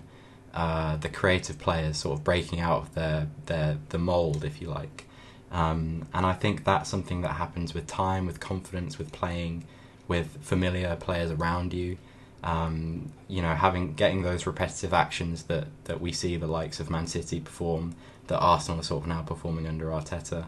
uh, 0.52 0.96
the 0.96 1.08
creative 1.08 1.58
players 1.58 1.96
sort 1.96 2.18
of 2.18 2.24
breaking 2.24 2.60
out 2.60 2.82
of 2.82 2.94
their 2.94 3.28
their 3.46 3.78
the 3.88 3.98
mold, 3.98 4.44
if 4.44 4.60
you 4.60 4.68
like. 4.68 5.06
Um, 5.50 6.08
and 6.12 6.26
I 6.26 6.32
think 6.32 6.64
that's 6.64 6.90
something 6.90 7.22
that 7.22 7.34
happens 7.34 7.74
with 7.74 7.86
time, 7.86 8.26
with 8.26 8.40
confidence, 8.40 8.98
with 8.98 9.12
playing 9.12 9.64
with 10.08 10.38
familiar 10.42 10.96
players 10.96 11.30
around 11.30 11.72
you. 11.72 11.96
Um, 12.42 13.12
you 13.28 13.40
know, 13.40 13.54
having 13.54 13.94
getting 13.94 14.22
those 14.22 14.46
repetitive 14.46 14.92
actions 14.92 15.44
that, 15.44 15.68
that 15.84 16.00
we 16.00 16.12
see 16.12 16.36
the 16.36 16.48
likes 16.48 16.80
of 16.80 16.90
Man 16.90 17.06
City 17.06 17.38
perform, 17.38 17.94
that 18.26 18.38
Arsenal 18.38 18.80
are 18.80 18.82
sort 18.82 19.04
of 19.04 19.08
now 19.08 19.22
performing 19.22 19.68
under 19.68 19.86
Arteta, 19.86 20.46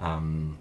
um, 0.00 0.56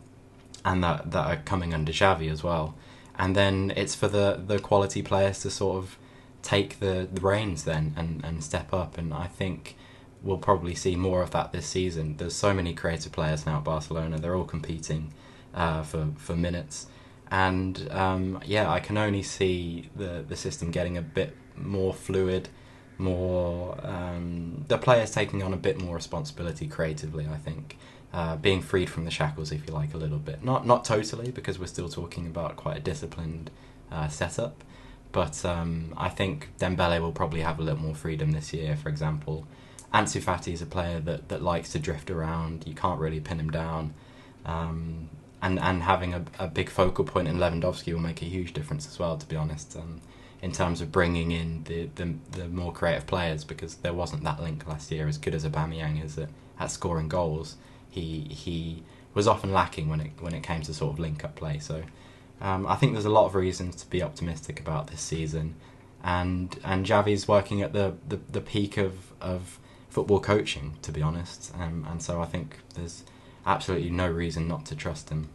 and 0.65 0.84
that 0.84 1.12
that 1.12 1.26
are 1.26 1.41
coming 1.43 1.74
under 1.74 1.93
Xavi 1.93 2.30
as 2.30 2.43
well. 2.43 2.76
And 3.24 3.36
then 3.36 3.72
it's 3.76 3.96
for 3.96 4.08
the, 4.08 4.42
the 4.46 4.60
quality 4.60 5.02
players 5.02 5.40
to 5.42 5.50
sort 5.50 5.78
of 5.78 5.98
take 6.42 6.80
the, 6.80 7.08
the 7.12 7.22
reins 7.22 7.64
then 7.64 7.94
and, 7.96 8.24
and 8.24 8.44
step 8.44 8.74
up. 8.74 8.98
And 8.98 9.14
I 9.14 9.28
think 9.28 9.78
we'll 10.22 10.38
probably 10.50 10.76
see 10.76 10.96
more 10.96 11.22
of 11.22 11.32
that 11.32 11.52
this 11.52 11.66
season. 11.66 12.18
There's 12.18 12.36
so 12.36 12.54
many 12.54 12.74
creative 12.74 13.12
players 13.12 13.46
now 13.46 13.58
at 13.58 13.64
Barcelona. 13.64 14.18
They're 14.20 14.36
all 14.36 14.52
competing 14.58 15.14
uh, 15.54 15.84
for 15.84 16.10
for 16.18 16.36
minutes 16.36 16.88
and 17.34 17.88
um, 17.92 18.40
yeah, 18.46 18.70
I 18.70 18.80
can 18.80 18.96
only 18.96 19.24
see 19.24 19.90
the 19.96 20.24
the 20.28 20.36
system 20.36 20.70
getting 20.70 20.98
a 20.98 21.02
bit 21.02 21.36
more 21.56 21.92
fluid, 21.92 22.50
more 23.00 23.76
um, 23.84 24.66
the 24.68 24.78
players 24.78 25.10
taking 25.10 25.42
on 25.42 25.52
a 25.52 25.58
bit 25.58 25.82
more 25.82 25.96
responsibility 25.96 26.68
creatively. 26.68 27.28
I 27.28 27.38
think 27.38 27.78
uh, 28.13 28.36
being 28.36 28.62
freed 28.62 28.89
from 28.89 29.06
the 29.06 29.12
shackles, 29.12 29.52
if 29.52 29.67
you 29.67 29.73
like, 29.73 29.93
a 29.93 29.97
little 29.97 30.19
bit. 30.19 30.43
Not 30.43 30.65
not 30.67 30.86
totally, 30.86 31.32
because 31.32 31.58
we're 31.60 31.65
still 31.67 31.89
talking 31.89 32.28
about 32.28 32.56
quite 32.56 32.78
a 32.78 32.80
disciplined 32.80 33.49
uh, 33.91 34.08
setup. 34.08 34.63
But 35.12 35.43
um, 35.45 35.93
I 35.95 36.10
think 36.10 36.49
Dembele 36.60 36.99
will 36.99 37.12
probably 37.12 37.41
have 37.41 37.60
a 37.60 37.63
little 37.63 37.80
more 37.80 37.95
freedom 37.95 38.32
this 38.32 38.52
year. 38.54 38.76
For 38.76 38.89
example, 38.89 39.47
Ansu 39.93 40.21
Fati 40.21 40.54
is 40.54 40.62
a 40.62 40.65
player 40.65 40.99
that, 41.02 41.30
that 41.30 41.41
likes 41.41 41.71
to 41.73 41.80
drift 41.80 42.10
around. 42.10 42.65
You 42.65 42.73
can't 42.73 42.99
really 42.99 43.19
pin 43.19 43.39
him 43.39 43.52
down. 43.52 43.93
Um, 44.45 45.10
and, 45.41 45.60
and 45.60 45.84
having 45.84 46.13
a, 46.13 46.26
a 46.39 46.47
big 46.47 46.69
focal 46.69 47.06
point 47.06 47.28
in 47.28 47.38
Lewandowski 47.38 47.93
will 47.93 47.99
make 47.99 48.21
a 48.21 48.26
huge 48.26 48.54
difference 48.54 48.88
as 48.88 48.97
well, 48.97 49.17
to 49.17 49.26
be 49.28 49.36
honest, 49.36 49.76
um, 49.76 50.02
in 50.41 50.52
terms 50.52 50.82
of 50.82 50.91
bringing 50.91 51.32
in 51.32 51.63
the, 51.65 51.89
the, 51.95 52.15
the 52.32 52.47
more 52.47 52.73
creative 52.73 53.06
players 53.06 53.43
because 53.43 53.76
there 53.76 53.93
wasn't 53.93 54.23
that 54.23 54.41
link 54.41 54.67
last 54.67 54.91
year. 54.91 55.08
As 55.08 55.17
good 55.17 55.36
as 55.36 55.45
Aubameyang 55.45 56.04
is 56.04 56.17
at, 56.17 56.30
at 56.60 56.71
scoring 56.71 57.08
goals, 57.08 57.58
he 57.94 58.28
he 58.30 58.84
was 59.14 59.28
often 59.28 59.54
lacking 59.54 59.88
when 59.90 60.02
it 60.02 60.12
when 60.20 60.34
it 60.34 60.42
came 60.42 60.62
to 60.64 60.74
sort 60.74 60.94
of 60.94 61.00
link 61.00 61.24
up 61.24 61.36
play. 61.36 61.60
So 61.60 61.84
um, 62.42 62.66
I 62.68 62.76
think 62.76 62.94
there's 62.94 63.06
a 63.06 63.10
lot 63.10 63.26
of 63.26 63.36
reasons 63.36 63.76
to 63.76 63.90
be 63.90 64.02
optimistic 64.02 64.60
about 64.60 64.88
this 64.88 65.02
season, 65.02 65.56
and 66.04 66.58
and 66.64 66.86
Xavi's 66.86 67.28
working 67.28 67.62
at 67.62 67.74
the, 67.74 67.94
the, 68.08 68.20
the 68.32 68.42
peak 68.42 68.78
of, 68.78 69.14
of 69.22 69.60
football 69.90 70.20
coaching, 70.20 70.78
to 70.82 70.92
be 70.92 71.02
honest, 71.02 71.54
um, 71.56 71.86
and 71.90 72.02
so 72.02 72.22
I 72.22 72.26
think 72.26 72.58
there's 72.76 73.04
absolutely 73.46 73.92
no 73.92 74.10
reason 74.10 74.48
not 74.48 74.66
to 74.68 74.76
trust 74.76 75.10
him. 75.10 75.30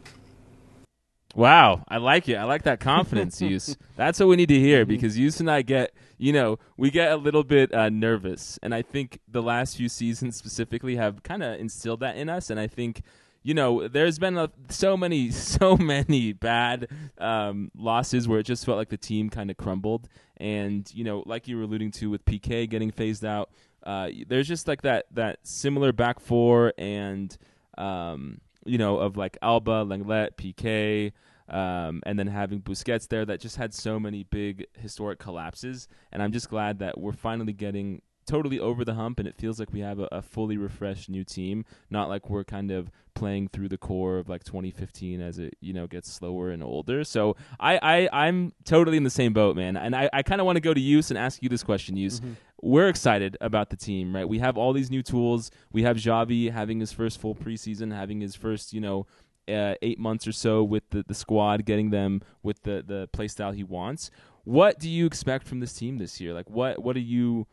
Wow, 1.39 1.85
I 1.87 1.99
like 1.99 2.29
it. 2.29 2.35
I 2.35 2.43
like 2.43 2.65
that 2.65 2.81
confidence, 2.93 3.41
Yus. 3.41 3.77
That's 3.95 4.19
what 4.19 4.27
we 4.27 4.35
need 4.35 4.49
to 4.49 4.59
hear 4.59 4.81
Mm-hmm. 4.81 4.91
because 4.91 5.17
Yus 5.17 5.39
and 5.39 5.49
I 5.49 5.63
get, 5.63 5.95
you 6.17 6.33
know, 6.33 6.59
we 6.77 6.91
get 6.91 7.13
a 7.13 7.17
little 7.17 7.45
bit 7.45 7.73
uh, 7.73 7.91
nervous, 7.91 8.59
and 8.61 8.75
I 8.75 8.83
think 8.83 9.21
the 9.29 9.41
last 9.41 9.77
few 9.77 9.89
seasons 9.89 10.35
specifically 10.35 10.97
have 10.97 11.23
kind 11.23 11.45
of 11.45 11.61
instilled 11.61 12.01
that 12.01 12.17
in 12.17 12.29
us. 12.29 12.51
And 12.51 12.59
I 12.59 12.67
think, 12.67 13.03
you 13.45 13.55
know, 13.55 13.87
there's 13.87 14.19
been 14.19 14.37
a, 14.37 14.51
so 14.69 14.97
many, 14.97 15.31
so 15.55 15.77
many 15.77 16.33
bad 16.33 16.89
um, 17.19 17.71
losses 17.77 18.27
where 18.27 18.41
it 18.41 18.45
just 18.45 18.67
felt 18.67 18.77
like 18.77 18.89
the 18.89 18.97
team 18.97 19.31
kind 19.31 19.49
of 19.49 19.57
crumbled. 19.57 20.09
And 20.39 20.93
you 20.93 21.05
know, 21.05 21.23
like 21.25 21.47
you 21.47 21.57
were 21.57 21.63
alluding 21.63 21.93
to 21.93 22.11
with 22.11 22.25
Piqué 22.25 22.69
getting 22.69 22.91
phased 22.91 23.25
out, 23.25 23.51
uh, 23.85 24.09
there's 24.27 24.49
just 24.49 24.67
like 24.67 24.83
that 24.83 25.07
that 25.13 25.39
similar 25.45 25.93
back 25.93 26.19
four 26.19 26.73
and. 26.77 27.37
Um, 27.77 28.41
you 28.65 28.77
know, 28.77 28.99
of 28.99 29.17
like 29.17 29.39
Alba, 29.41 29.85
Lenglet, 29.85 30.37
Piqué, 30.37 31.13
um, 31.49 32.03
and 32.05 32.19
then 32.19 32.27
having 32.27 32.61
Busquets 32.61 33.09
there 33.09 33.25
that 33.25 33.41
just 33.41 33.57
had 33.57 33.73
so 33.75 33.99
many 33.99 34.25
big 34.25 34.67
historic 34.79 35.19
collapses. 35.19 35.89
And 36.13 36.23
I'm 36.23 36.33
just 36.33 36.49
glad 36.49 36.79
that 36.81 36.99
we're 36.99 37.13
finally 37.13 37.53
getting 37.53 38.03
totally 38.27 38.61
over 38.61 38.85
the 38.85 38.93
hump 38.93 39.19
and 39.19 39.27
it 39.27 39.35
feels 39.35 39.59
like 39.59 39.73
we 39.73 39.81
have 39.81 39.99
a, 39.99 40.09
a 40.13 40.21
fully 40.21 40.59
refreshed 40.59 41.09
new 41.09 41.25
team, 41.25 41.65
not 41.89 42.11
like 42.11 42.29
we're 42.29 42.45
kind 42.45 42.71
of 42.71 42.91
playing 43.15 43.49
through 43.49 43.69
the 43.69 43.79
core 43.79 44.19
of 44.19 44.29
like 44.29 44.45
2015 44.45 45.23
as 45.23 45.39
it, 45.39 45.57
you 45.61 45.73
know, 45.73 45.87
gets 45.87 46.13
slower 46.13 46.51
and 46.51 46.63
older. 46.63 47.03
So 47.05 47.37
I, 47.59 47.79
I, 47.79 48.27
I'm 48.27 48.53
totally 48.65 48.99
in 48.99 49.05
the 49.05 49.11
same 49.11 49.33
boat, 49.33 49.57
man. 49.57 49.79
And 49.79 49.97
I, 49.97 50.11
I 50.13 50.23
kind 50.23 50.43
of 50.43 50.45
want 50.45 50.57
to 50.57 50.61
go 50.61 50.75
to 50.75 50.81
Yus 50.81 51.11
and 51.11 51.19
ask 51.19 51.43
you 51.43 51.49
this 51.49 51.65
question, 51.65 51.97
Yus 51.97 52.21
we're 52.61 52.89
excited 52.89 53.37
about 53.41 53.71
the 53.71 53.77
team, 53.77 54.15
right? 54.15 54.29
We 54.29 54.41
have 54.41 54.59
all 54.59 54.73
these 54.73 54.91
new 54.91 55.03
tools. 55.03 55.51
We 55.73 55.83
have 55.83 55.97
Xavi 55.97 56.51
having 56.53 56.81
his 56.81 56.93
first 56.93 57.21
full 57.21 57.35
preseason, 57.35 57.95
having 57.95 58.21
his 58.21 58.35
first, 58.35 58.73
you 58.73 58.81
know, 58.81 59.07
uh, 59.49 59.75
eight 59.83 59.99
months 59.99 60.27
or 60.27 60.33
so 60.33 60.63
with 60.63 60.89
the, 60.91 61.05
the 61.07 61.15
squad, 61.15 61.65
getting 61.65 61.91
them 61.91 62.23
with 62.43 62.63
the 62.63 62.85
the 62.87 63.09
play 63.13 63.29
style 63.29 63.53
he 63.53 63.65
wants. 63.65 64.11
What 64.45 64.79
do 64.79 64.89
you 64.89 65.05
expect 65.07 65.47
from 65.47 65.61
this 65.61 65.73
team 65.75 65.99
this 65.99 66.21
year? 66.21 66.33
Like, 66.35 66.49
what 66.51 66.83
what 66.83 66.95
do 66.95 67.01
you 67.01 67.47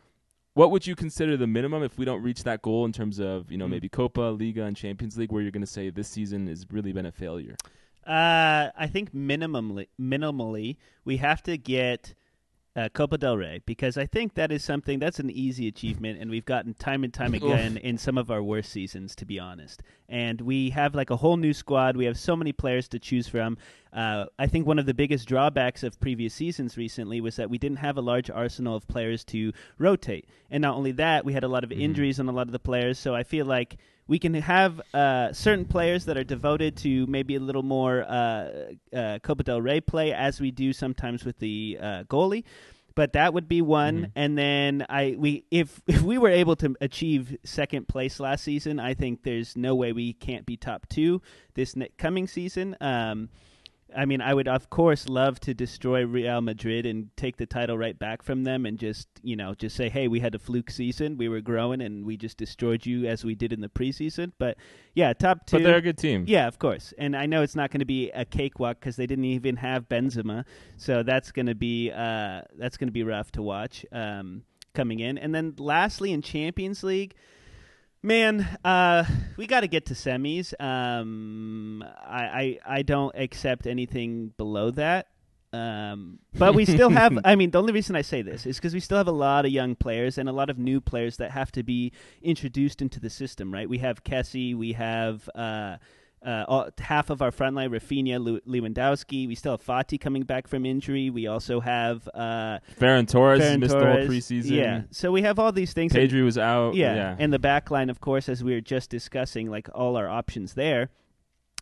what 0.53 0.71
would 0.71 0.87
you 0.87 0.95
consider 0.95 1.35
the 1.35 1.47
minimum 1.47 1.83
if 1.83 1.97
we 1.97 2.05
don't 2.05 2.21
reach 2.21 2.43
that 2.43 2.61
goal 2.61 2.85
in 2.85 2.93
terms 2.93 3.19
of 3.19 3.51
you 3.51 3.57
know 3.57 3.65
Mm. 3.67 3.71
maybe 3.71 3.89
Copa, 3.89 4.21
Liga, 4.39 4.63
and 4.63 4.75
Champions 4.77 5.17
League, 5.17 5.31
where 5.31 5.41
you're 5.41 5.51
going 5.51 5.61
to 5.61 5.67
say 5.67 5.89
this 5.89 6.07
season 6.07 6.47
has 6.47 6.65
really 6.71 6.93
been 6.93 7.05
a 7.05 7.11
failure? 7.11 7.55
Uh, 8.07 8.69
I 8.77 8.87
think 8.87 9.13
minimally, 9.13 9.87
minimally, 9.99 10.77
we 11.03 11.17
have 11.17 11.41
to 11.43 11.57
get 11.57 12.13
uh, 12.75 12.89
Copa 12.89 13.17
del 13.17 13.37
Rey 13.37 13.61
because 13.65 13.97
I 13.97 14.05
think 14.05 14.33
that 14.33 14.51
is 14.51 14.63
something 14.63 14.99
that's 14.99 15.19
an 15.19 15.29
easy 15.29 15.67
achievement, 15.67 16.19
and 16.19 16.29
we've 16.29 16.45
gotten 16.45 16.73
time 16.73 17.03
and 17.03 17.13
time 17.13 17.33
again 17.33 17.77
in 17.77 17.97
some 17.97 18.17
of 18.17 18.29
our 18.29 18.43
worst 18.43 18.71
seasons, 18.71 19.15
to 19.15 19.25
be 19.25 19.39
honest. 19.39 19.81
And 20.09 20.41
we 20.41 20.71
have 20.71 20.93
like 20.93 21.09
a 21.09 21.15
whole 21.15 21.37
new 21.37 21.53
squad. 21.53 21.95
We 21.95 22.05
have 22.05 22.17
so 22.17 22.35
many 22.35 22.51
players 22.51 22.87
to 22.89 22.99
choose 22.99 23.27
from. 23.27 23.57
Uh, 23.93 24.25
I 24.37 24.47
think 24.47 24.67
one 24.67 24.77
of 24.77 24.85
the 24.85 24.93
biggest 24.93 25.27
drawbacks 25.27 25.83
of 25.83 25.99
previous 26.01 26.33
seasons 26.33 26.75
recently 26.75 27.21
was 27.21 27.37
that 27.37 27.49
we 27.49 27.57
didn't 27.57 27.77
have 27.77 27.97
a 27.97 28.01
large 28.01 28.29
arsenal 28.29 28.75
of 28.75 28.87
players 28.89 29.23
to 29.25 29.53
rotate, 29.77 30.27
and 30.51 30.61
not 30.61 30.75
only 30.75 30.91
that, 30.93 31.23
we 31.23 31.31
had 31.31 31.45
a 31.45 31.47
lot 31.47 31.63
of 31.63 31.71
injuries 31.71 32.19
on 32.19 32.27
a 32.27 32.33
lot 32.33 32.47
of 32.47 32.51
the 32.51 32.59
players. 32.59 32.99
So 32.99 33.15
I 33.15 33.23
feel 33.23 33.45
like 33.45 33.77
we 34.07 34.19
can 34.19 34.33
have 34.35 34.79
uh, 34.93 35.33
certain 35.33 35.65
players 35.65 36.05
that 36.05 36.17
are 36.17 36.23
devoted 36.23 36.75
to 36.77 37.05
maybe 37.07 37.35
a 37.35 37.39
little 37.39 37.63
more 37.63 38.03
uh, 38.03 38.73
uh, 38.93 39.19
Copa 39.19 39.43
del 39.43 39.61
Rey 39.61 39.81
play, 39.81 40.13
as 40.13 40.39
we 40.39 40.51
do 40.51 40.73
sometimes 40.73 41.25
with 41.25 41.39
the 41.39 41.77
uh, 41.81 42.03
goalie. 42.03 42.43
But 42.95 43.11
that 43.13 43.33
would 43.33 43.49
be 43.49 43.61
one, 43.61 44.03
Mhm. 44.03 44.11
and 44.15 44.37
then 44.37 44.85
I 44.87 45.15
we 45.17 45.43
if 45.51 45.81
if 45.87 46.01
we 46.01 46.17
were 46.17 46.29
able 46.29 46.55
to 46.57 46.75
achieve 46.79 47.35
second 47.43 47.87
place 47.89 48.19
last 48.21 48.43
season, 48.43 48.79
I 48.79 48.93
think 48.93 49.23
there's 49.23 49.57
no 49.57 49.75
way 49.75 49.91
we 49.91 50.13
can't 50.13 50.45
be 50.45 50.55
top 50.55 50.87
two 50.87 51.21
this 51.55 51.75
ne- 51.75 51.89
coming 51.97 52.25
season. 52.27 52.77
Um, 52.79 53.29
I 53.95 54.05
mean, 54.05 54.21
I 54.21 54.33
would 54.33 54.47
of 54.47 54.69
course 54.69 55.07
love 55.07 55.39
to 55.41 55.53
destroy 55.53 56.05
Real 56.05 56.41
Madrid 56.41 56.85
and 56.85 57.09
take 57.15 57.37
the 57.37 57.45
title 57.45 57.77
right 57.77 57.97
back 57.97 58.23
from 58.23 58.43
them, 58.43 58.65
and 58.65 58.77
just 58.77 59.07
you 59.21 59.35
know 59.35 59.55
just 59.55 59.75
say, 59.75 59.89
hey, 59.89 60.07
we 60.07 60.19
had 60.19 60.35
a 60.35 60.39
fluke 60.39 60.69
season, 60.69 61.17
we 61.17 61.29
were 61.29 61.41
growing, 61.41 61.81
and 61.81 62.05
we 62.05 62.17
just 62.17 62.37
destroyed 62.37 62.85
you 62.85 63.05
as 63.05 63.23
we 63.23 63.35
did 63.35 63.53
in 63.53 63.61
the 63.61 63.69
preseason. 63.69 64.31
But 64.37 64.57
yeah, 64.93 65.13
top 65.13 65.45
two. 65.45 65.57
But 65.57 65.63
they're 65.63 65.77
a 65.77 65.81
good 65.81 65.97
team. 65.97 66.25
Yeah, 66.27 66.47
of 66.47 66.59
course. 66.59 66.93
And 66.97 67.15
I 67.15 67.25
know 67.25 67.41
it's 67.41 67.55
not 67.55 67.71
going 67.71 67.79
to 67.79 67.85
be 67.85 68.11
a 68.11 68.25
cakewalk 68.25 68.79
because 68.79 68.95
they 68.95 69.07
didn't 69.07 69.25
even 69.25 69.57
have 69.57 69.87
Benzema, 69.87 70.45
so 70.77 71.03
that's 71.03 71.31
going 71.31 71.47
to 71.47 71.55
be 71.55 71.91
uh, 71.91 72.41
that's 72.57 72.77
going 72.77 72.87
to 72.87 72.93
be 72.93 73.03
rough 73.03 73.31
to 73.33 73.41
watch 73.41 73.85
um, 73.91 74.43
coming 74.73 74.99
in. 74.99 75.17
And 75.17 75.33
then 75.33 75.55
lastly, 75.57 76.11
in 76.11 76.21
Champions 76.21 76.83
League, 76.83 77.15
man, 78.05 78.57
uh, 78.63 79.03
we 79.35 79.47
got 79.47 79.61
to 79.61 79.67
get 79.67 79.87
to 79.87 79.93
semis. 79.93 80.53
Um, 80.61 81.83
I, 81.83 82.59
I 82.65 82.77
I 82.77 82.81
don't 82.83 83.15
accept 83.15 83.67
anything 83.67 84.33
below 84.37 84.71
that. 84.71 85.07
Um, 85.51 86.19
but 86.37 86.53
we 86.53 86.65
still 86.65 86.89
have. 86.89 87.17
I 87.25 87.35
mean, 87.35 87.51
the 87.51 87.59
only 87.59 87.73
reason 87.73 87.95
I 87.95 88.01
say 88.01 88.21
this 88.21 88.45
is 88.45 88.57
because 88.57 88.73
we 88.73 88.79
still 88.79 88.97
have 88.97 89.07
a 89.07 89.11
lot 89.11 89.45
of 89.45 89.51
young 89.51 89.75
players 89.75 90.17
and 90.17 90.29
a 90.29 90.33
lot 90.33 90.49
of 90.49 90.57
new 90.57 90.79
players 90.79 91.17
that 91.17 91.31
have 91.31 91.51
to 91.53 91.63
be 91.63 91.91
introduced 92.21 92.81
into 92.81 92.99
the 92.99 93.09
system. 93.09 93.53
Right? 93.53 93.67
We 93.67 93.79
have 93.79 94.03
Kessie. 94.03 94.55
We 94.55 94.73
have. 94.73 95.29
Uh, 95.33 95.77
uh, 96.25 96.45
all, 96.47 96.69
half 96.79 97.09
of 97.09 97.21
our 97.21 97.31
front 97.31 97.55
line, 97.55 97.69
Raphinha, 97.69 98.19
Lew- 98.19 98.41
Lewandowski. 98.47 99.27
We 99.27 99.35
still 99.35 99.53
have 99.53 99.63
Fati 99.65 99.99
coming 99.99 100.23
back 100.23 100.47
from 100.47 100.65
injury. 100.65 101.09
We 101.09 101.27
also 101.27 101.59
have 101.59 102.09
uh, 102.13 102.59
Ferran 102.79 103.07
Torres 103.07 103.41
Ferran 103.41 103.59
missed 103.59 103.77
the 103.77 103.85
whole 103.85 103.97
preseason. 104.07 104.51
Yeah, 104.51 104.81
so 104.91 105.11
we 105.11 105.21
have 105.21 105.37
all 105.39 105.51
these 105.51 105.73
things. 105.73 105.93
that- 105.93 106.09
Pedri 106.09 106.23
was 106.23 106.37
out. 106.37 106.75
yeah. 106.75 106.95
yeah. 106.95 107.15
and 107.19 107.31
the 107.31 107.39
back 107.39 107.69
line, 107.69 107.89
of 107.89 108.01
course, 108.01 108.27
as 108.27 108.43
we 108.43 108.53
were 108.53 108.61
just 108.61 108.89
discussing, 108.89 109.49
like 109.49 109.69
all 109.73 109.95
our 109.97 110.09
options 110.09 110.53
there. 110.55 110.89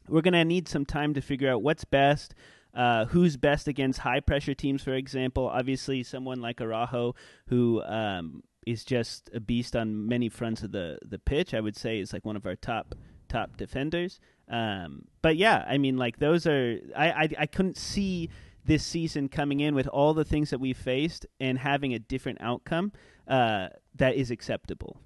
We're 0.07 0.21
gonna 0.21 0.43
need 0.45 0.67
some 0.67 0.85
time 0.85 1.13
to 1.13 1.21
figure 1.21 1.49
out 1.49 1.61
what's 1.61 1.85
best. 1.85 2.33
Uh, 2.73 3.05
who's 3.05 3.37
best 3.37 3.67
against 3.67 3.99
high 3.99 4.19
pressure 4.19 4.55
teams, 4.55 4.81
for 4.81 4.93
example? 4.95 5.47
Obviously, 5.47 6.01
someone 6.03 6.41
like 6.41 6.59
Araujo, 6.59 7.13
who 7.47 7.83
um, 7.83 8.41
is 8.65 8.83
just 8.83 9.29
a 9.33 9.39
beast 9.39 9.75
on 9.75 10.07
many 10.07 10.27
fronts 10.27 10.63
of 10.63 10.71
the, 10.71 10.97
the 11.05 11.19
pitch, 11.19 11.53
I 11.53 11.59
would 11.61 11.75
say 11.77 11.99
is 11.99 12.13
like 12.13 12.25
one 12.25 12.35
of 12.35 12.45
our 12.45 12.55
top 12.55 12.95
top 13.29 13.57
defenders. 13.57 14.19
Um, 14.49 15.05
but 15.21 15.37
yeah, 15.37 15.65
I 15.67 15.77
mean, 15.77 15.97
like 15.97 16.19
those 16.19 16.45
are 16.45 16.79
I, 16.95 17.11
I 17.11 17.29
I 17.39 17.45
couldn't 17.45 17.77
see 17.77 18.29
this 18.65 18.83
season 18.83 19.29
coming 19.29 19.59
in 19.59 19.75
with 19.75 19.87
all 19.87 20.13
the 20.13 20.23
things 20.23 20.49
that 20.49 20.59
we 20.59 20.73
faced 20.73 21.25
and 21.39 21.57
having 21.57 21.93
a 21.93 21.99
different 21.99 22.39
outcome 22.41 22.91
uh, 23.27 23.67
that 23.95 24.15
is 24.15 24.31
acceptable. 24.31 24.97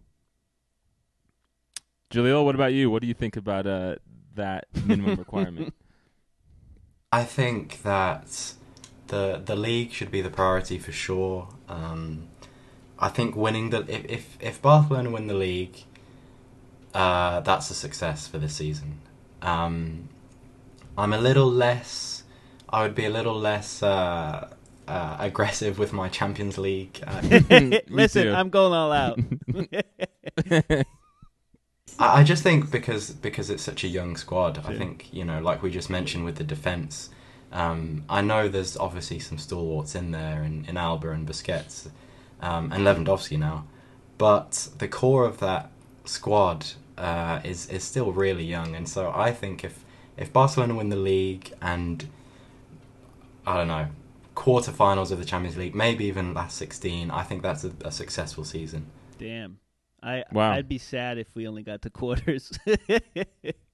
Jaleel, 2.12 2.46
what 2.46 2.56
about 2.56 2.74
you? 2.74 2.90
What 2.90 3.02
do 3.02 3.08
you 3.08 3.14
think 3.14 3.36
about 3.36 3.68
uh, 3.68 3.96
that 4.36 4.66
minimum 4.86 5.16
requirement? 5.20 5.74
I 7.12 7.24
think 7.24 7.82
that 7.84 8.54
the 9.08 9.42
the 9.44 9.56
league 9.56 9.92
should 9.92 10.12
be 10.12 10.22
the 10.22 10.30
priority 10.30 10.78
for 10.78 10.92
sure. 10.92 11.50
Um, 11.68 12.28
I 13.00 13.10
think 13.10 13.36
winning 13.36 13.70
the 13.70 13.80
if 13.88 14.06
if, 14.06 14.38
if 14.40 14.62
Barcelona 14.62 15.10
win 15.12 15.28
the 15.28 15.34
league, 15.34 15.84
uh, 16.94 17.42
that's 17.42 17.70
a 17.70 17.74
success 17.74 18.28
for 18.28 18.38
this 18.38 18.56
season. 18.56 19.00
Um, 19.42 20.10
I'm 20.98 21.14
a 21.14 21.18
little 21.18 21.50
less. 21.50 22.24
I 22.70 22.82
would 22.82 22.96
be 22.96 23.06
a 23.06 23.10
little 23.10 23.40
less 23.40 23.82
uh, 23.84 24.50
uh, 24.88 25.18
aggressive 25.20 25.78
with 25.78 25.94
my 25.94 26.10
Champions 26.10 26.58
League. 26.58 27.02
Uh, 27.06 27.22
Listen, 27.88 28.24
too. 28.24 28.34
I'm 28.34 28.50
going 28.50 28.74
all 28.74 28.92
out. 28.92 29.20
I 32.00 32.20
I 32.20 32.24
just 32.24 32.44
think 32.44 32.72
because 32.72 33.12
because 33.12 33.50
it's 33.50 33.64
such 33.64 33.84
a 33.84 33.88
young 33.88 34.18
squad, 34.18 34.60
I 34.66 34.76
think 34.78 35.12
you 35.14 35.26
know, 35.26 35.40
like 35.40 35.64
we 35.64 35.72
just 35.72 35.90
mentioned 35.90 36.26
with 36.26 36.36
the 36.36 36.44
defense. 36.44 37.10
Um, 37.52 38.04
I 38.10 38.22
know 38.22 38.50
there's 38.50 38.76
obviously 38.76 39.20
some 39.20 39.38
stalwarts 39.38 39.96
in 39.96 40.12
there, 40.12 40.44
in, 40.44 40.66
in 40.66 40.76
Alba 40.76 41.12
and 41.12 41.26
Busquets, 41.26 41.90
um, 42.42 42.72
and 42.74 42.86
Lewandowski 42.86 43.40
now, 43.40 43.66
but 44.18 44.68
the 44.78 44.88
core 44.88 45.24
of 45.24 45.40
that 45.40 45.72
squad 46.04 46.66
uh, 46.98 47.42
is 47.44 47.70
is 47.70 47.84
still 47.84 48.12
really 48.12 48.44
young, 48.44 48.76
and 48.76 48.88
so 48.88 49.12
I 49.16 49.32
think 49.32 49.64
if 49.64 49.84
if 50.18 50.34
Barcelona 50.34 50.76
win 50.76 50.90
the 50.90 50.96
league 50.96 51.54
and 51.62 52.08
I 53.46 53.58
don't 53.58 53.68
know 53.68 53.88
quarterfinals 54.36 55.12
of 55.12 55.18
the 55.18 55.26
Champions 55.26 55.58
League, 55.58 55.76
maybe 55.76 56.06
even 56.06 56.34
last 56.34 56.58
sixteen, 56.58 57.12
I 57.12 57.24
think 57.24 57.42
that's 57.42 57.64
a, 57.64 57.72
a 57.84 57.92
successful 57.92 58.44
season. 58.44 58.88
Damn. 59.18 59.60
I 60.02 60.24
Wow. 60.32 60.52
I'd 60.52 60.70
be 60.70 60.78
sad 60.78 61.18
if 61.18 61.34
we 61.36 61.48
only 61.48 61.64
got 61.64 61.82
to 61.84 61.90
quarters. 61.90 62.52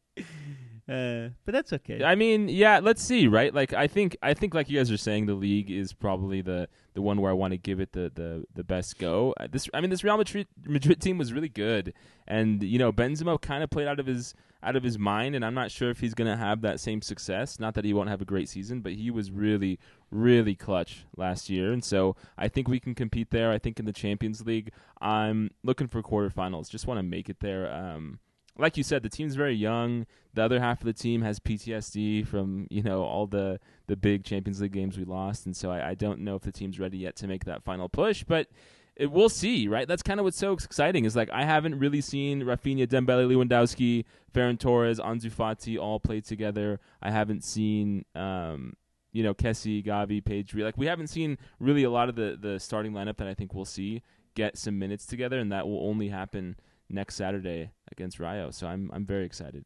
Uh, 0.88 1.30
but 1.46 1.54
that's 1.54 1.72
okay. 1.72 2.04
I 2.04 2.16
mean, 2.16 2.50
yeah, 2.50 2.80
let's 2.80 3.02
see, 3.02 3.28
right? 3.30 3.54
Like 3.54 3.74
I 3.74 3.88
think 3.88 4.18
I 4.22 4.34
think 4.34 4.54
like 4.54 4.70
you 4.70 4.78
guys 4.78 4.92
are 4.92 4.98
saying 4.98 5.28
the 5.28 5.34
league 5.34 5.72
is 5.72 5.94
probably 5.94 6.42
the 6.42 6.68
the 6.94 7.02
one 7.02 7.22
where 7.22 7.32
I 7.32 7.34
want 7.34 7.52
to 7.52 7.58
give 7.58 7.80
it 7.80 7.94
the 7.94 8.12
the 8.14 8.46
the 8.54 8.66
best 8.66 9.00
go. 9.00 9.34
Uh, 9.40 9.48
this 9.50 9.70
I 9.74 9.80
mean 9.80 9.90
this 9.90 10.04
Real 10.04 10.18
Madrid 10.18 10.48
Madrid 10.66 11.00
team 11.02 11.18
was 11.18 11.32
really 11.32 11.48
good 11.48 11.94
and 12.28 12.62
you 12.62 12.78
know 12.78 12.92
Benzema 12.92 13.40
kind 13.42 13.64
of 13.64 13.70
played 13.70 13.88
out 13.88 14.02
of 14.02 14.08
his 14.08 14.34
out 14.62 14.76
of 14.76 14.84
his 14.84 15.00
mind 15.00 15.36
and 15.36 15.46
I'm 15.46 15.54
not 15.54 15.72
sure 15.72 15.90
if 15.90 16.02
he's 16.02 16.14
going 16.14 16.30
to 16.30 16.38
have 16.38 16.62
that 16.62 16.82
same 16.82 17.02
success. 17.02 17.62
Not 17.62 17.76
that 17.76 17.86
he 17.86 17.94
won't 17.94 18.10
have 18.10 18.22
a 18.22 18.26
great 18.26 18.50
season, 18.50 18.82
but 18.82 18.92
he 18.92 19.10
was 19.10 19.32
really 19.32 19.80
really 20.12 20.54
clutch 20.54 21.06
last 21.16 21.50
year 21.50 21.72
and 21.72 21.84
so 21.84 22.18
I 22.38 22.50
think 22.50 22.68
we 22.68 22.82
can 22.82 22.94
compete 22.94 23.30
there. 23.30 23.52
I 23.52 23.58
think 23.58 23.80
in 23.80 23.86
the 23.86 23.94
Champions 23.94 24.46
League, 24.46 24.74
I'm 25.00 25.52
looking 25.64 25.88
for 25.88 26.02
quarterfinals. 26.02 26.70
Just 26.70 26.88
want 26.88 26.98
to 26.98 27.04
make 27.04 27.30
it 27.30 27.40
there 27.40 27.74
um 27.74 28.20
like 28.58 28.78
you 28.78 28.84
said, 28.84 29.04
the 29.04 29.10
team's 29.10 29.36
very 29.36 29.56
young. 29.56 30.06
The 30.34 30.44
other 30.44 30.60
half 30.60 30.82
of 30.82 30.86
the 30.86 30.94
team 30.94 31.22
has 31.22 31.40
PTSD 31.40 32.26
from 32.26 32.68
you 32.70 32.84
know 32.84 33.04
all 33.04 33.28
the 33.28 33.60
the 33.88 33.96
big 33.96 34.24
Champions 34.24 34.62
League 34.62 34.74
games 34.74 34.98
we 34.98 35.06
lost, 35.06 35.46
and 35.46 35.56
so 35.56 35.72
I, 35.72 35.90
I 35.90 35.94
don't 35.96 36.22
know 36.22 36.36
if 36.36 36.44
the 36.44 36.52
team's 36.52 36.80
ready 36.80 36.98
yet 36.98 37.16
to 37.18 37.28
make 37.28 37.46
that 37.46 37.64
final 37.64 37.90
push. 37.90 38.24
But 38.24 38.48
it, 38.96 39.12
we'll 39.12 39.30
see, 39.30 39.68
right? 39.68 39.88
That's 39.88 40.04
kind 40.04 40.20
of 40.20 40.24
what's 40.24 40.38
so 40.38 40.54
exciting 40.54 41.06
is 41.06 41.16
like 41.16 41.30
I 41.32 41.46
haven't 41.46 41.80
really 41.80 42.02
seen 42.02 42.44
Raphinha, 42.44 42.88
Dembele, 42.88 43.28
Lewandowski, 43.28 44.06
Ferran 44.34 44.60
Torres, 44.60 45.00
Ansu 45.00 45.32
Fati 45.32 45.80
all 45.80 46.00
play 46.00 46.22
together. 46.22 46.80
I 47.02 47.12
haven't 47.12 47.44
seen. 47.44 48.06
Um, 48.16 48.76
you 49.16 49.22
know, 49.22 49.36
Kessie, 49.36 49.86
Gavi, 49.86 50.24
Pedri. 50.24 50.64
Like 50.64 50.76
we 50.76 50.88
haven't 50.88 51.06
seen 51.06 51.38
really 51.60 51.84
a 51.84 51.90
lot 51.92 52.10
of 52.10 52.16
the 52.16 52.36
the 52.40 52.60
starting 52.60 52.94
lineup 52.94 53.18
that 53.18 53.28
I 53.28 53.36
think 53.36 53.54
we'll 53.54 53.64
see 53.64 54.02
get 54.36 54.58
some 54.58 54.80
minutes 54.80 55.06
together, 55.06 55.38
and 55.38 55.52
that 55.52 55.68
will 55.68 55.88
only 55.88 56.10
happen 56.10 56.56
next 56.90 57.16
Saturday 57.16 57.72
against 57.94 58.20
Rayo. 58.20 58.52
So 58.52 58.68
I'm 58.68 58.92
I'm 58.94 59.06
very 59.06 59.26
excited. 59.26 59.66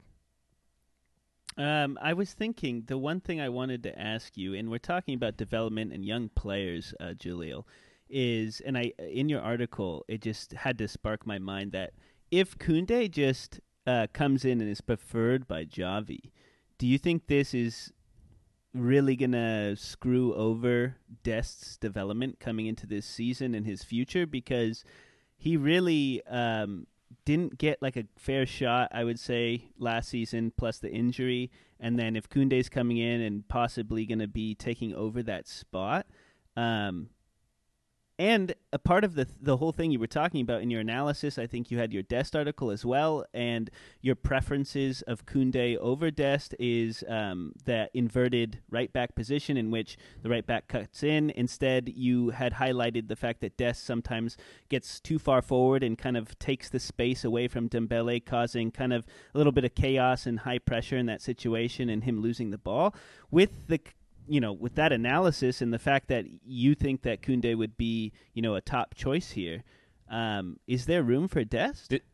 Um, 1.58 1.98
I 2.00 2.14
was 2.14 2.34
thinking 2.34 2.84
the 2.86 3.00
one 3.00 3.20
thing 3.20 3.42
I 3.42 3.50
wanted 3.50 3.82
to 3.84 4.00
ask 4.00 4.38
you, 4.38 4.54
and 4.54 4.70
we're 4.70 4.78
talking 4.78 5.16
about 5.16 5.38
development 5.38 5.92
and 5.92 6.06
young 6.06 6.30
players, 6.30 6.94
uh, 7.00 7.14
Julio, 7.22 7.66
is, 8.10 8.62
and 8.62 8.78
I 8.78 8.94
in 9.00 9.28
your 9.28 9.42
article, 9.42 10.06
it 10.08 10.22
just 10.22 10.54
had 10.54 10.78
to 10.78 10.88
spark 10.88 11.26
my 11.26 11.40
mind 11.40 11.72
that 11.72 11.94
if 12.30 12.58
Koundé 12.60 13.10
just 13.10 13.60
uh, 13.88 14.06
comes 14.14 14.46
in 14.46 14.62
and 14.62 14.70
is 14.70 14.82
preferred 14.82 15.48
by 15.48 15.66
Xavi, 15.66 16.32
do 16.78 16.86
you 16.86 17.00
think 17.00 17.26
this 17.26 17.56
is 17.56 17.92
really 18.74 19.16
gonna 19.16 19.76
screw 19.76 20.36
over 20.36 20.98
Dest's 21.24 21.78
development 21.78 22.40
coming 22.40 22.68
into 22.68 22.86
this 22.86 23.06
season 23.08 23.56
and 23.56 23.66
his 23.66 23.84
future? 23.84 24.28
Because 24.28 24.84
he 25.38 25.58
really 25.58 26.22
um, 26.28 26.86
didn't 27.26 27.58
get 27.58 27.82
like 27.82 27.98
a 27.98 28.06
fair 28.18 28.46
shot, 28.46 28.90
I 28.94 29.04
would 29.04 29.20
say, 29.20 29.66
last 29.78 30.10
season, 30.10 30.52
plus 30.56 30.80
the 30.80 30.92
injury. 30.92 31.52
And 31.80 31.98
then 31.98 32.16
if 32.16 32.30
Koundé's 32.30 32.70
coming 32.70 32.98
in 32.98 33.22
and 33.22 33.48
possibly 33.48 34.06
going 34.06 34.20
to 34.20 34.28
be 34.28 34.56
taking 34.56 34.94
over 34.94 35.22
that 35.24 35.48
spot, 35.48 36.06
um, 36.56 37.10
and 38.20 38.56
a 38.74 38.80
part 38.80 39.04
of 39.04 39.14
the 39.14 39.28
the 39.40 39.58
whole 39.58 39.72
thing 39.72 39.92
you 39.92 40.00
were 40.00 40.08
talking 40.08 40.42
about 40.42 40.62
in 40.62 40.72
your 40.72 40.82
analysis, 40.82 41.38
I 41.38 41.46
think 41.46 41.70
you 41.70 41.78
had 41.78 41.94
your 41.94 42.04
Dest 42.04 42.36
article 42.36 42.72
as 42.72 42.84
well, 42.84 43.26
and 43.34 43.70
your 44.02 44.16
preferences 44.16 45.04
of 45.04 45.26
Koundé 45.26 45.78
over 45.78 46.10
Dest 46.10 46.56
is 46.60 47.04
um, 47.08 47.54
that 47.66 47.92
inverted 47.94 48.60
right 48.72 48.92
back 48.92 49.14
position 49.16 49.56
in 49.56 49.70
which 49.70 49.98
the 50.24 50.30
right 50.30 50.46
back 50.46 50.68
cuts 50.68 51.04
in. 51.04 51.30
Instead, 51.32 51.90
you 51.90 52.30
had 52.30 52.54
highlighted 52.54 53.08
the 53.08 53.16
fact 53.16 53.42
that 53.42 53.56
Dest 53.56 53.84
sometimes 53.86 54.36
gets 54.70 55.00
too 55.00 55.20
far 55.20 55.42
forward 55.42 55.84
and 55.84 55.98
kind 55.98 56.18
of 56.18 56.38
takes 56.40 56.70
the 56.70 56.80
space 56.80 57.24
away 57.24 57.48
from 57.48 57.70
Dembele, 57.70 58.26
causing 58.26 58.72
kind 58.72 58.94
of 58.94 59.06
a 59.36 59.38
little 59.38 59.54
bit 59.54 59.66
of 59.66 59.76
chaos 59.76 60.26
and 60.26 60.40
high 60.40 60.60
pressure 60.60 60.98
in 60.98 61.06
that 61.06 61.22
situation, 61.22 61.90
and 61.90 62.04
him 62.04 62.20
losing 62.20 62.50
the 62.50 62.58
ball. 62.58 62.96
With 63.30 63.68
the 63.68 63.80
you 64.28 64.40
know, 64.40 64.54
with 64.54 64.76
that 64.76 64.92
analysis 64.92 65.62
and 65.62 65.74
the 65.74 65.80
fact 65.80 66.08
that 66.10 66.26
you 66.46 66.76
think 66.76 67.02
that 67.04 67.22
Koundé 67.22 67.58
would 67.58 67.78
be, 67.78 68.12
you 68.34 68.42
know, 68.42 68.56
a 68.56 68.62
top 68.62 68.96
choice 68.96 69.32
here, 69.32 69.64
um, 70.10 70.58
is 70.68 70.86
there 70.86 71.04
room 71.04 71.28
for 71.28 71.44
Dest? 71.44 71.94
It- 71.94 72.06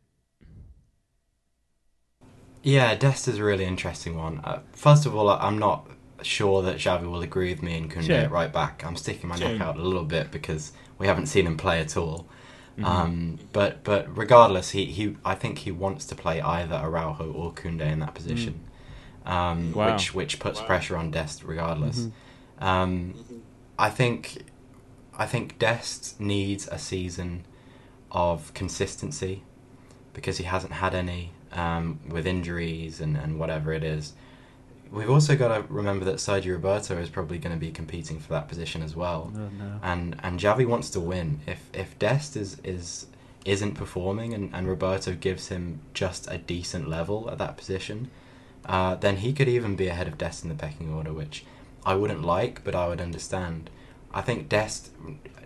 yeah, 2.62 2.94
Dest 2.94 3.28
is 3.28 3.38
a 3.38 3.44
really 3.44 3.64
interesting 3.64 4.16
one. 4.16 4.40
Uh, 4.42 4.60
first 4.72 5.06
of 5.06 5.14
all, 5.14 5.28
I'm 5.28 5.58
not 5.58 5.90
sure 6.22 6.62
that 6.62 6.76
Xavi 6.76 7.10
will 7.10 7.22
agree 7.22 7.50
with 7.50 7.62
me 7.62 7.76
and 7.76 7.90
Koundé 7.90 8.22
sure. 8.22 8.28
right 8.28 8.52
back. 8.52 8.82
I'm 8.84 8.96
sticking 8.96 9.28
my 9.28 9.36
sure. 9.36 9.50
neck 9.50 9.60
out 9.60 9.76
a 9.76 9.82
little 9.82 10.04
bit 10.04 10.30
because 10.30 10.72
we 10.98 11.06
haven't 11.06 11.26
seen 11.26 11.46
him 11.46 11.56
play 11.56 11.80
at 11.80 11.96
all. 11.96 12.26
Mm-hmm. 12.78 12.84
Um, 12.84 13.38
but 13.52 13.84
but 13.84 14.16
regardless, 14.16 14.70
he, 14.70 14.86
he 14.86 15.16
I 15.24 15.34
think 15.34 15.58
he 15.58 15.70
wants 15.70 16.06
to 16.06 16.14
play 16.16 16.40
either 16.40 16.74
Araujo 16.74 17.30
or 17.32 17.52
Koundé 17.52 17.92
in 17.92 18.00
that 18.00 18.14
position. 18.14 18.54
Mm 18.54 18.70
um, 19.24 19.72
wow. 19.72 19.92
which 19.92 20.14
which 20.14 20.38
puts 20.38 20.60
wow. 20.60 20.66
pressure 20.66 20.96
on 20.96 21.10
Dest 21.10 21.44
regardless. 21.44 22.00
Mm-hmm. 22.00 22.64
Um, 22.64 23.14
I 23.78 23.90
think 23.90 24.44
I 25.16 25.26
think 25.26 25.58
Dest 25.58 26.20
needs 26.20 26.68
a 26.68 26.78
season 26.78 27.44
of 28.10 28.54
consistency 28.54 29.42
because 30.12 30.38
he 30.38 30.44
hasn't 30.44 30.74
had 30.74 30.94
any 30.94 31.32
um, 31.52 32.00
with 32.08 32.26
injuries 32.26 33.00
and, 33.00 33.16
and 33.16 33.38
whatever 33.38 33.72
it 33.72 33.82
is. 33.82 34.12
We've 34.90 35.10
also 35.10 35.34
got 35.36 35.48
to 35.48 35.64
remember 35.72 36.04
that 36.04 36.16
Sergio 36.16 36.52
Roberto 36.52 36.96
is 36.98 37.08
probably 37.08 37.38
going 37.38 37.54
to 37.54 37.58
be 37.58 37.72
competing 37.72 38.20
for 38.20 38.32
that 38.32 38.48
position 38.48 38.82
as 38.82 38.94
well. 38.94 39.32
Oh, 39.34 39.48
no. 39.58 39.80
And 39.82 40.16
and 40.22 40.38
Xavi 40.38 40.66
wants 40.66 40.90
to 40.90 41.00
win. 41.00 41.40
If 41.46 41.68
if 41.72 41.98
Dest 41.98 42.36
is 42.36 42.58
is 42.62 43.06
isn't 43.44 43.74
performing 43.74 44.32
and, 44.32 44.54
and 44.54 44.66
Roberto 44.66 45.14
gives 45.14 45.48
him 45.48 45.80
just 45.92 46.30
a 46.30 46.38
decent 46.38 46.88
level 46.88 47.28
at 47.30 47.38
that 47.38 47.56
position, 47.56 48.10
uh, 48.66 48.94
then 48.94 49.18
he 49.18 49.32
could 49.32 49.48
even 49.48 49.76
be 49.76 49.88
ahead 49.88 50.08
of 50.08 50.18
Dest 50.18 50.42
in 50.42 50.48
the 50.48 50.54
pecking 50.54 50.92
order, 50.92 51.12
which 51.12 51.44
I 51.84 51.94
wouldn't 51.94 52.22
like, 52.22 52.64
but 52.64 52.74
I 52.74 52.88
would 52.88 53.00
understand. 53.00 53.70
I 54.12 54.22
think 54.22 54.48
Dest 54.48 54.90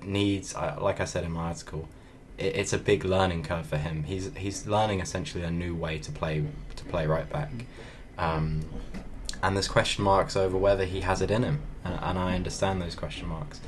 needs, 0.02 0.54
uh, 0.54 0.76
like 0.81 1.00
I 1.00 1.04
said 1.04 1.24
in 1.24 1.33
my 1.33 1.48
article, 1.48 1.88
it, 2.37 2.57
it's 2.57 2.72
a 2.72 2.78
big 2.78 3.04
learning 3.04 3.42
curve 3.42 3.66
for 3.66 3.76
him. 3.76 4.04
He's 4.04 4.31
he's 4.37 4.66
learning 4.66 5.00
essentially 5.00 5.42
a 5.42 5.50
new 5.50 5.74
way 5.74 5.98
to 5.98 6.12
play 6.12 6.44
to 6.76 6.85
play 6.85 7.07
right 7.07 7.28
back, 7.28 7.50
um, 8.16 8.61
and 9.42 9.57
there's 9.57 9.68
question 9.68 10.04
marks 10.04 10.37
over 10.37 10.57
whether 10.57 10.85
he 10.85 11.00
has 11.00 11.20
it 11.20 11.31
in 11.31 11.42
him, 11.42 11.61
and, 11.85 11.98
and 12.00 12.18
I 12.18 12.35
understand 12.35 12.81
those 12.81 12.94
question 12.94 13.28
marks. 13.28 13.61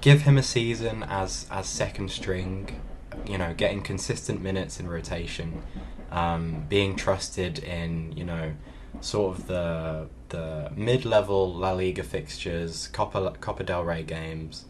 Give 0.00 0.22
him 0.22 0.36
a 0.36 0.42
season 0.42 1.04
as 1.04 1.46
as 1.50 1.68
second 1.68 2.10
string, 2.10 2.80
you 3.24 3.38
know, 3.38 3.54
getting 3.54 3.82
consistent 3.82 4.42
minutes 4.42 4.80
in 4.80 4.88
rotation 4.88 5.62
um, 6.14 6.64
being 6.68 6.94
trusted 6.96 7.58
in 7.58 8.12
you 8.16 8.24
know 8.24 8.52
sort 9.00 9.36
of 9.36 9.46
the 9.48 10.06
the 10.30 10.70
mid-level 10.74 11.52
La 11.52 11.72
Liga 11.72 12.02
fixtures, 12.02 12.88
Copa 12.88 13.34
Copa 13.40 13.64
del 13.64 13.84
Rey 13.84 14.02
games, 14.02 14.64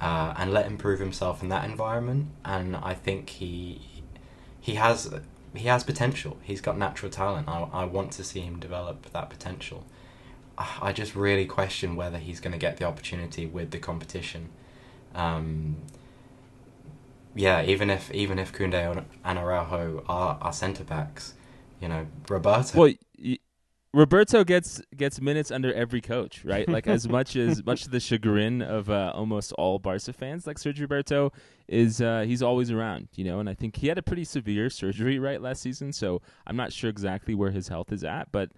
uh, 0.00 0.34
and 0.36 0.52
let 0.52 0.66
him 0.66 0.76
prove 0.76 1.00
himself 1.00 1.42
in 1.42 1.48
that 1.48 1.64
environment. 1.64 2.28
And 2.44 2.76
I 2.76 2.94
think 2.94 3.30
he 3.30 3.80
he 4.60 4.74
has 4.74 5.10
he 5.54 5.68
has 5.68 5.84
potential. 5.84 6.36
He's 6.42 6.60
got 6.60 6.76
natural 6.76 7.10
talent. 7.10 7.48
I, 7.48 7.68
I 7.72 7.84
want 7.84 8.12
to 8.12 8.24
see 8.24 8.40
him 8.40 8.58
develop 8.58 9.10
that 9.12 9.30
potential. 9.30 9.86
I 10.58 10.92
just 10.92 11.14
really 11.14 11.46
question 11.46 11.94
whether 11.94 12.18
he's 12.18 12.40
going 12.40 12.50
to 12.50 12.58
get 12.58 12.78
the 12.78 12.84
opportunity 12.84 13.46
with 13.46 13.70
the 13.70 13.78
competition. 13.78 14.48
Um, 15.14 15.76
yeah, 17.38 17.62
even 17.62 17.88
if 17.88 18.10
even 18.12 18.38
if 18.38 18.52
Koundé 18.52 19.04
and 19.24 19.38
Araujo 19.38 20.04
are, 20.08 20.38
are 20.40 20.52
centre 20.52 20.84
backs, 20.84 21.34
you 21.80 21.88
know, 21.88 22.06
Roberto. 22.28 22.78
Well, 22.78 22.92
y- 23.18 23.38
Roberto 23.94 24.44
gets 24.44 24.82
gets 24.96 25.20
minutes 25.20 25.50
under 25.50 25.72
every 25.72 26.00
coach, 26.00 26.44
right? 26.44 26.68
Like 26.68 26.86
as 26.88 27.08
much 27.16 27.36
as 27.36 27.64
much 27.64 27.84
to 27.84 27.90
the 27.90 28.00
chagrin 28.00 28.60
of 28.60 28.90
uh, 28.90 29.12
almost 29.14 29.52
all 29.52 29.78
Barca 29.78 30.12
fans, 30.12 30.46
like 30.46 30.58
Sergio 30.58 30.82
Roberto 30.82 31.32
is 31.68 32.00
uh, 32.00 32.24
he's 32.26 32.42
always 32.42 32.70
around, 32.72 33.08
you 33.14 33.24
know. 33.24 33.38
And 33.38 33.48
I 33.48 33.54
think 33.54 33.76
he 33.76 33.86
had 33.86 33.98
a 33.98 34.02
pretty 34.02 34.24
severe 34.24 34.68
surgery 34.68 35.18
right 35.18 35.40
last 35.40 35.62
season, 35.62 35.92
so 35.92 36.20
I'm 36.46 36.56
not 36.56 36.72
sure 36.72 36.90
exactly 36.90 37.34
where 37.34 37.52
his 37.52 37.68
health 37.68 37.92
is 37.92 38.02
at, 38.02 38.32
but 38.32 38.50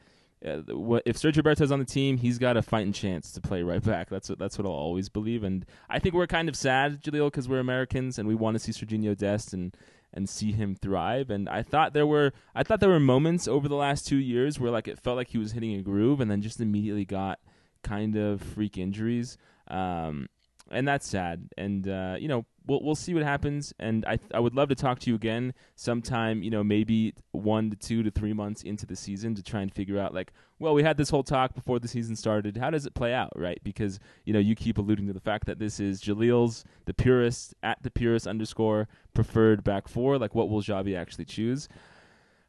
if 0.43 1.17
Sergio 1.17 1.39
Roberto's 1.39 1.71
on 1.71 1.79
the 1.79 1.85
team, 1.85 2.17
he's 2.17 2.39
got 2.39 2.57
a 2.57 2.63
fighting 2.63 2.93
chance 2.93 3.33
to 3.33 3.41
play 3.41 3.63
right 3.63 3.83
back. 3.83 4.09
That's 4.09 4.29
what 4.29 4.39
that's 4.39 4.59
what 4.59 4.67
I'll 4.67 4.73
always 4.73 5.09
believe. 5.09 5.45
And 5.45 5.67
I 5.89 5.99
think 5.99 6.15
we're 6.15 6.27
kind 6.27 6.49
of 6.49 6.57
sad, 6.57 7.03
Jaleel, 7.03 7.27
because 7.27 7.49
we're 7.49 7.61
Americans 7.61 8.19
and 8.19 8.27
we 8.27 8.35
want 8.35 8.57
to 8.57 8.59
see 8.59 8.73
Serginho 8.73 9.17
Dest 9.17 9.53
and 9.53 9.77
and 10.13 10.29
see 10.29 10.53
him 10.53 10.75
thrive. 10.75 11.31
And 11.31 11.49
I 11.49 11.63
thought 11.63 11.93
there 11.93 12.07
were 12.07 12.33
I 12.55 12.63
thought 12.63 12.81
there 12.81 12.89
were 12.89 13.01
moments 13.01 13.47
over 13.47 13.69
the 13.69 13.77
last 13.77 14.07
two 14.07 14.17
years 14.17 14.59
where 14.59 14.71
like 14.71 14.89
it 14.89 14.99
felt 14.99 15.17
like 15.17 15.29
he 15.29 15.39
was 15.39 15.53
hitting 15.53 15.75
a 15.75 15.83
groove 15.83 16.21
and 16.21 16.31
then 16.31 16.43
just 16.43 16.61
immediately 16.61 17.05
got 17.05 17.39
kind 17.83 18.17
of 18.17 18.41
freak 18.41 18.79
injuries. 18.79 19.37
Um, 19.69 20.29
and 20.71 20.87
that's 20.87 21.07
sad. 21.07 21.49
And 21.57 21.87
uh, 21.87 22.17
you 22.19 22.29
know, 22.29 22.47
we'll 22.71 22.81
we'll 22.83 22.95
see 22.95 23.13
what 23.13 23.25
happens. 23.25 23.75
And 23.79 24.05
I 24.07 24.19
I 24.33 24.39
would 24.39 24.55
love 24.55 24.69
to 24.69 24.75
talk 24.75 25.01
to 25.01 25.11
you 25.11 25.17
again 25.17 25.53
sometime. 25.75 26.43
You 26.43 26.51
know, 26.51 26.63
maybe 26.63 27.15
one 27.33 27.69
to 27.71 27.77
two 27.77 28.03
to 28.05 28.11
three 28.11 28.33
months 28.33 28.63
into 28.63 28.87
the 28.87 28.97
season 28.97 29.35
to 29.35 29.43
try 29.43 29.61
and 29.61 29.75
figure 29.75 29.99
out 29.99 30.15
like, 30.15 30.33
well, 30.61 30.73
we 30.73 30.85
had 30.85 30.97
this 30.97 31.11
whole 31.11 31.25
talk 31.25 31.53
before 31.53 31.81
the 31.81 31.89
season 31.89 32.15
started. 32.15 32.57
How 32.57 32.71
does 32.71 32.87
it 32.87 32.95
play 32.95 33.13
out, 33.13 33.33
right? 33.35 33.61
Because 33.65 33.99
you 34.25 34.33
know, 34.33 34.39
you 34.39 34.55
keep 34.55 34.79
alluding 34.79 35.09
to 35.09 35.13
the 35.13 35.21
fact 35.21 35.47
that 35.47 35.59
this 35.59 35.81
is 35.81 36.01
Jaleel's 36.01 36.65
the 36.85 36.95
purist 36.95 37.55
at 37.63 37.83
the 37.83 37.91
purist 37.91 38.27
underscore 38.27 38.89
preferred 39.13 39.65
back 39.65 39.89
four. 39.89 40.17
Like, 40.17 40.35
what 40.35 40.49
will 40.49 40.63
Xavi 40.63 40.97
actually 40.97 41.25
choose? 41.25 41.69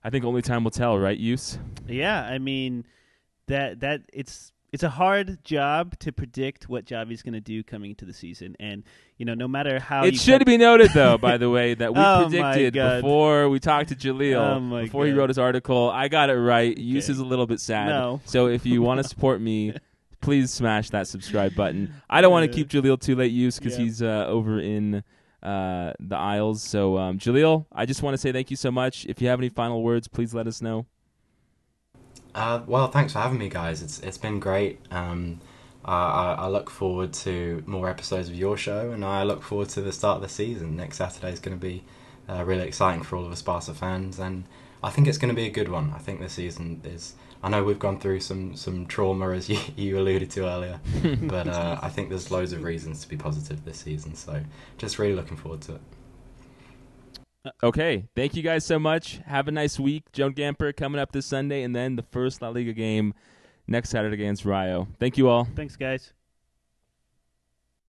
I 0.03 0.09
think 0.11 0.23
only 0.23 0.41
time 0.41 0.63
will 0.63 0.71
tell, 0.71 0.97
right? 0.97 1.17
Yus. 1.17 1.57
Yeah, 1.87 2.23
I 2.23 2.37
mean 2.37 2.85
that 3.47 3.79
that 3.79 4.01
it's 4.13 4.53
it's 4.71 4.83
a 4.83 4.89
hard 4.89 5.43
job 5.43 5.97
to 5.99 6.11
predict 6.11 6.69
what 6.69 6.85
Xavi's 6.85 7.21
going 7.21 7.33
to 7.33 7.41
do 7.41 7.61
coming 7.63 7.91
into 7.91 8.05
the 8.05 8.13
season, 8.13 8.55
and 8.59 8.83
you 9.17 9.25
know, 9.25 9.33
no 9.33 9.47
matter 9.47 9.79
how 9.79 10.05
It 10.05 10.15
should 10.17 10.39
cut- 10.41 10.47
be 10.47 10.57
noted, 10.57 10.91
though, 10.93 11.17
by 11.17 11.37
the 11.37 11.49
way, 11.57 11.73
that 11.73 11.93
we 11.93 11.99
Oh, 12.01 12.27
predicted 12.29 12.73
before 12.73 13.49
we 13.49 13.59
talked 13.59 13.89
to 13.89 13.95
Jaleel, 13.95 14.57
Oh, 14.57 14.81
before 14.83 15.05
he 15.05 15.11
wrote 15.11 15.29
his 15.29 15.37
article. 15.37 15.89
I 15.89 16.07
got 16.07 16.29
it 16.29 16.37
right. 16.39 16.75
Yus 16.77 17.09
is 17.09 17.19
a 17.19 17.25
little 17.25 17.45
bit 17.47 17.59
sad. 17.59 17.89
No. 17.89 18.21
So 18.25 18.47
if 18.47 18.65
you 18.65 18.81
want 18.81 18.99
to 19.01 19.03
support 19.07 19.41
me, 19.41 19.73
please 20.21 20.51
smash 20.51 20.89
that 20.91 21.07
subscribe 21.07 21.53
button. 21.55 21.93
I 22.09 22.21
don't 22.21 22.31
want 22.31 22.49
to 22.51 22.55
keep 22.55 22.69
Jaleel 22.69 22.99
too 22.99 23.15
late, 23.15 23.31
Yus, 23.31 23.59
because 23.59 23.77
Yeah. 23.77 23.83
he's 23.85 24.01
uh, 24.01 24.25
over 24.27 24.59
in 24.59 25.03
uh, 25.43 25.93
the 25.99 26.15
aisles. 26.15 26.61
So, 26.63 26.97
um, 26.97 27.17
Jaleel, 27.19 27.65
I 27.71 27.85
just 27.85 28.01
want 28.03 28.13
to 28.13 28.17
say 28.19 28.31
thank 28.31 28.49
you 28.51 28.57
so 28.57 28.71
much. 28.71 29.05
If 29.07 29.21
you 29.21 29.27
have 29.27 29.39
any 29.39 29.49
final 29.49 29.83
words, 29.83 30.07
please 30.07 30.33
let 30.33 30.47
us 30.47 30.61
know. 30.61 30.85
Uh, 32.33 32.61
well, 32.65 32.87
thanks 32.87 33.13
for 33.13 33.19
having 33.19 33.37
me, 33.37 33.49
guys. 33.49 33.81
It's 33.81 33.99
it's 33.99 34.17
been 34.17 34.39
great. 34.39 34.79
Um, 34.89 35.41
I, 35.83 36.35
I, 36.37 36.47
look 36.47 36.69
forward 36.69 37.11
to 37.13 37.63
more 37.65 37.89
episodes 37.89 38.29
of 38.29 38.35
your 38.35 38.55
show, 38.55 38.91
and 38.91 39.03
I 39.03 39.23
look 39.23 39.41
forward 39.41 39.69
to 39.69 39.81
the 39.81 39.91
start 39.91 40.17
of 40.17 40.21
the 40.21 40.29
season. 40.29 40.75
Next 40.75 40.97
Saturday 40.97 41.31
is 41.31 41.39
going 41.39 41.57
to 41.57 41.61
be 41.61 41.83
uh, 42.29 42.43
really 42.45 42.67
exciting 42.67 43.01
for 43.01 43.15
all 43.15 43.25
of 43.25 43.31
us 43.31 43.41
Barca 43.41 43.73
fans, 43.73 44.19
and 44.19 44.43
I 44.83 44.91
think 44.91 45.07
it's 45.07 45.17
going 45.17 45.33
to 45.33 45.35
be 45.35 45.47
a 45.47 45.51
good 45.51 45.69
one. 45.69 45.91
I 45.95 45.99
think 45.99 46.19
this 46.19 46.33
season 46.33 46.81
is. 46.83 47.15
I 47.43 47.49
know 47.49 47.63
we've 47.63 47.79
gone 47.79 47.99
through 47.99 48.19
some 48.19 48.55
some 48.55 48.85
trauma, 48.85 49.31
as 49.31 49.49
you, 49.49 49.59
you 49.75 49.99
alluded 49.99 50.29
to 50.31 50.45
earlier, 50.45 50.79
but 51.23 51.47
uh, 51.47 51.79
I 51.81 51.89
think 51.89 52.09
there's 52.09 52.29
loads 52.29 52.53
of 52.53 52.63
reasons 52.63 53.01
to 53.01 53.09
be 53.09 53.17
positive 53.17 53.65
this 53.65 53.79
season. 53.79 54.15
So, 54.15 54.41
just 54.77 54.99
really 54.99 55.15
looking 55.15 55.37
forward 55.37 55.61
to 55.61 55.75
it. 55.75 55.81
Okay, 57.63 58.05
thank 58.15 58.35
you 58.35 58.43
guys 58.43 58.63
so 58.65 58.77
much. 58.77 59.19
Have 59.25 59.47
a 59.47 59.51
nice 59.51 59.79
week. 59.79 60.11
Joan 60.11 60.33
Gamper 60.33 60.75
coming 60.75 61.01
up 61.01 61.11
this 61.11 61.25
Sunday, 61.25 61.63
and 61.63 61.75
then 61.75 61.95
the 61.95 62.03
first 62.03 62.41
La 62.41 62.49
Liga 62.49 62.73
game 62.73 63.13
next 63.67 63.89
Saturday 63.89 64.13
against 64.13 64.45
Rayo. 64.45 64.87
Thank 64.99 65.17
you 65.17 65.27
all. 65.27 65.47
Thanks, 65.55 65.75
guys. 65.75 66.13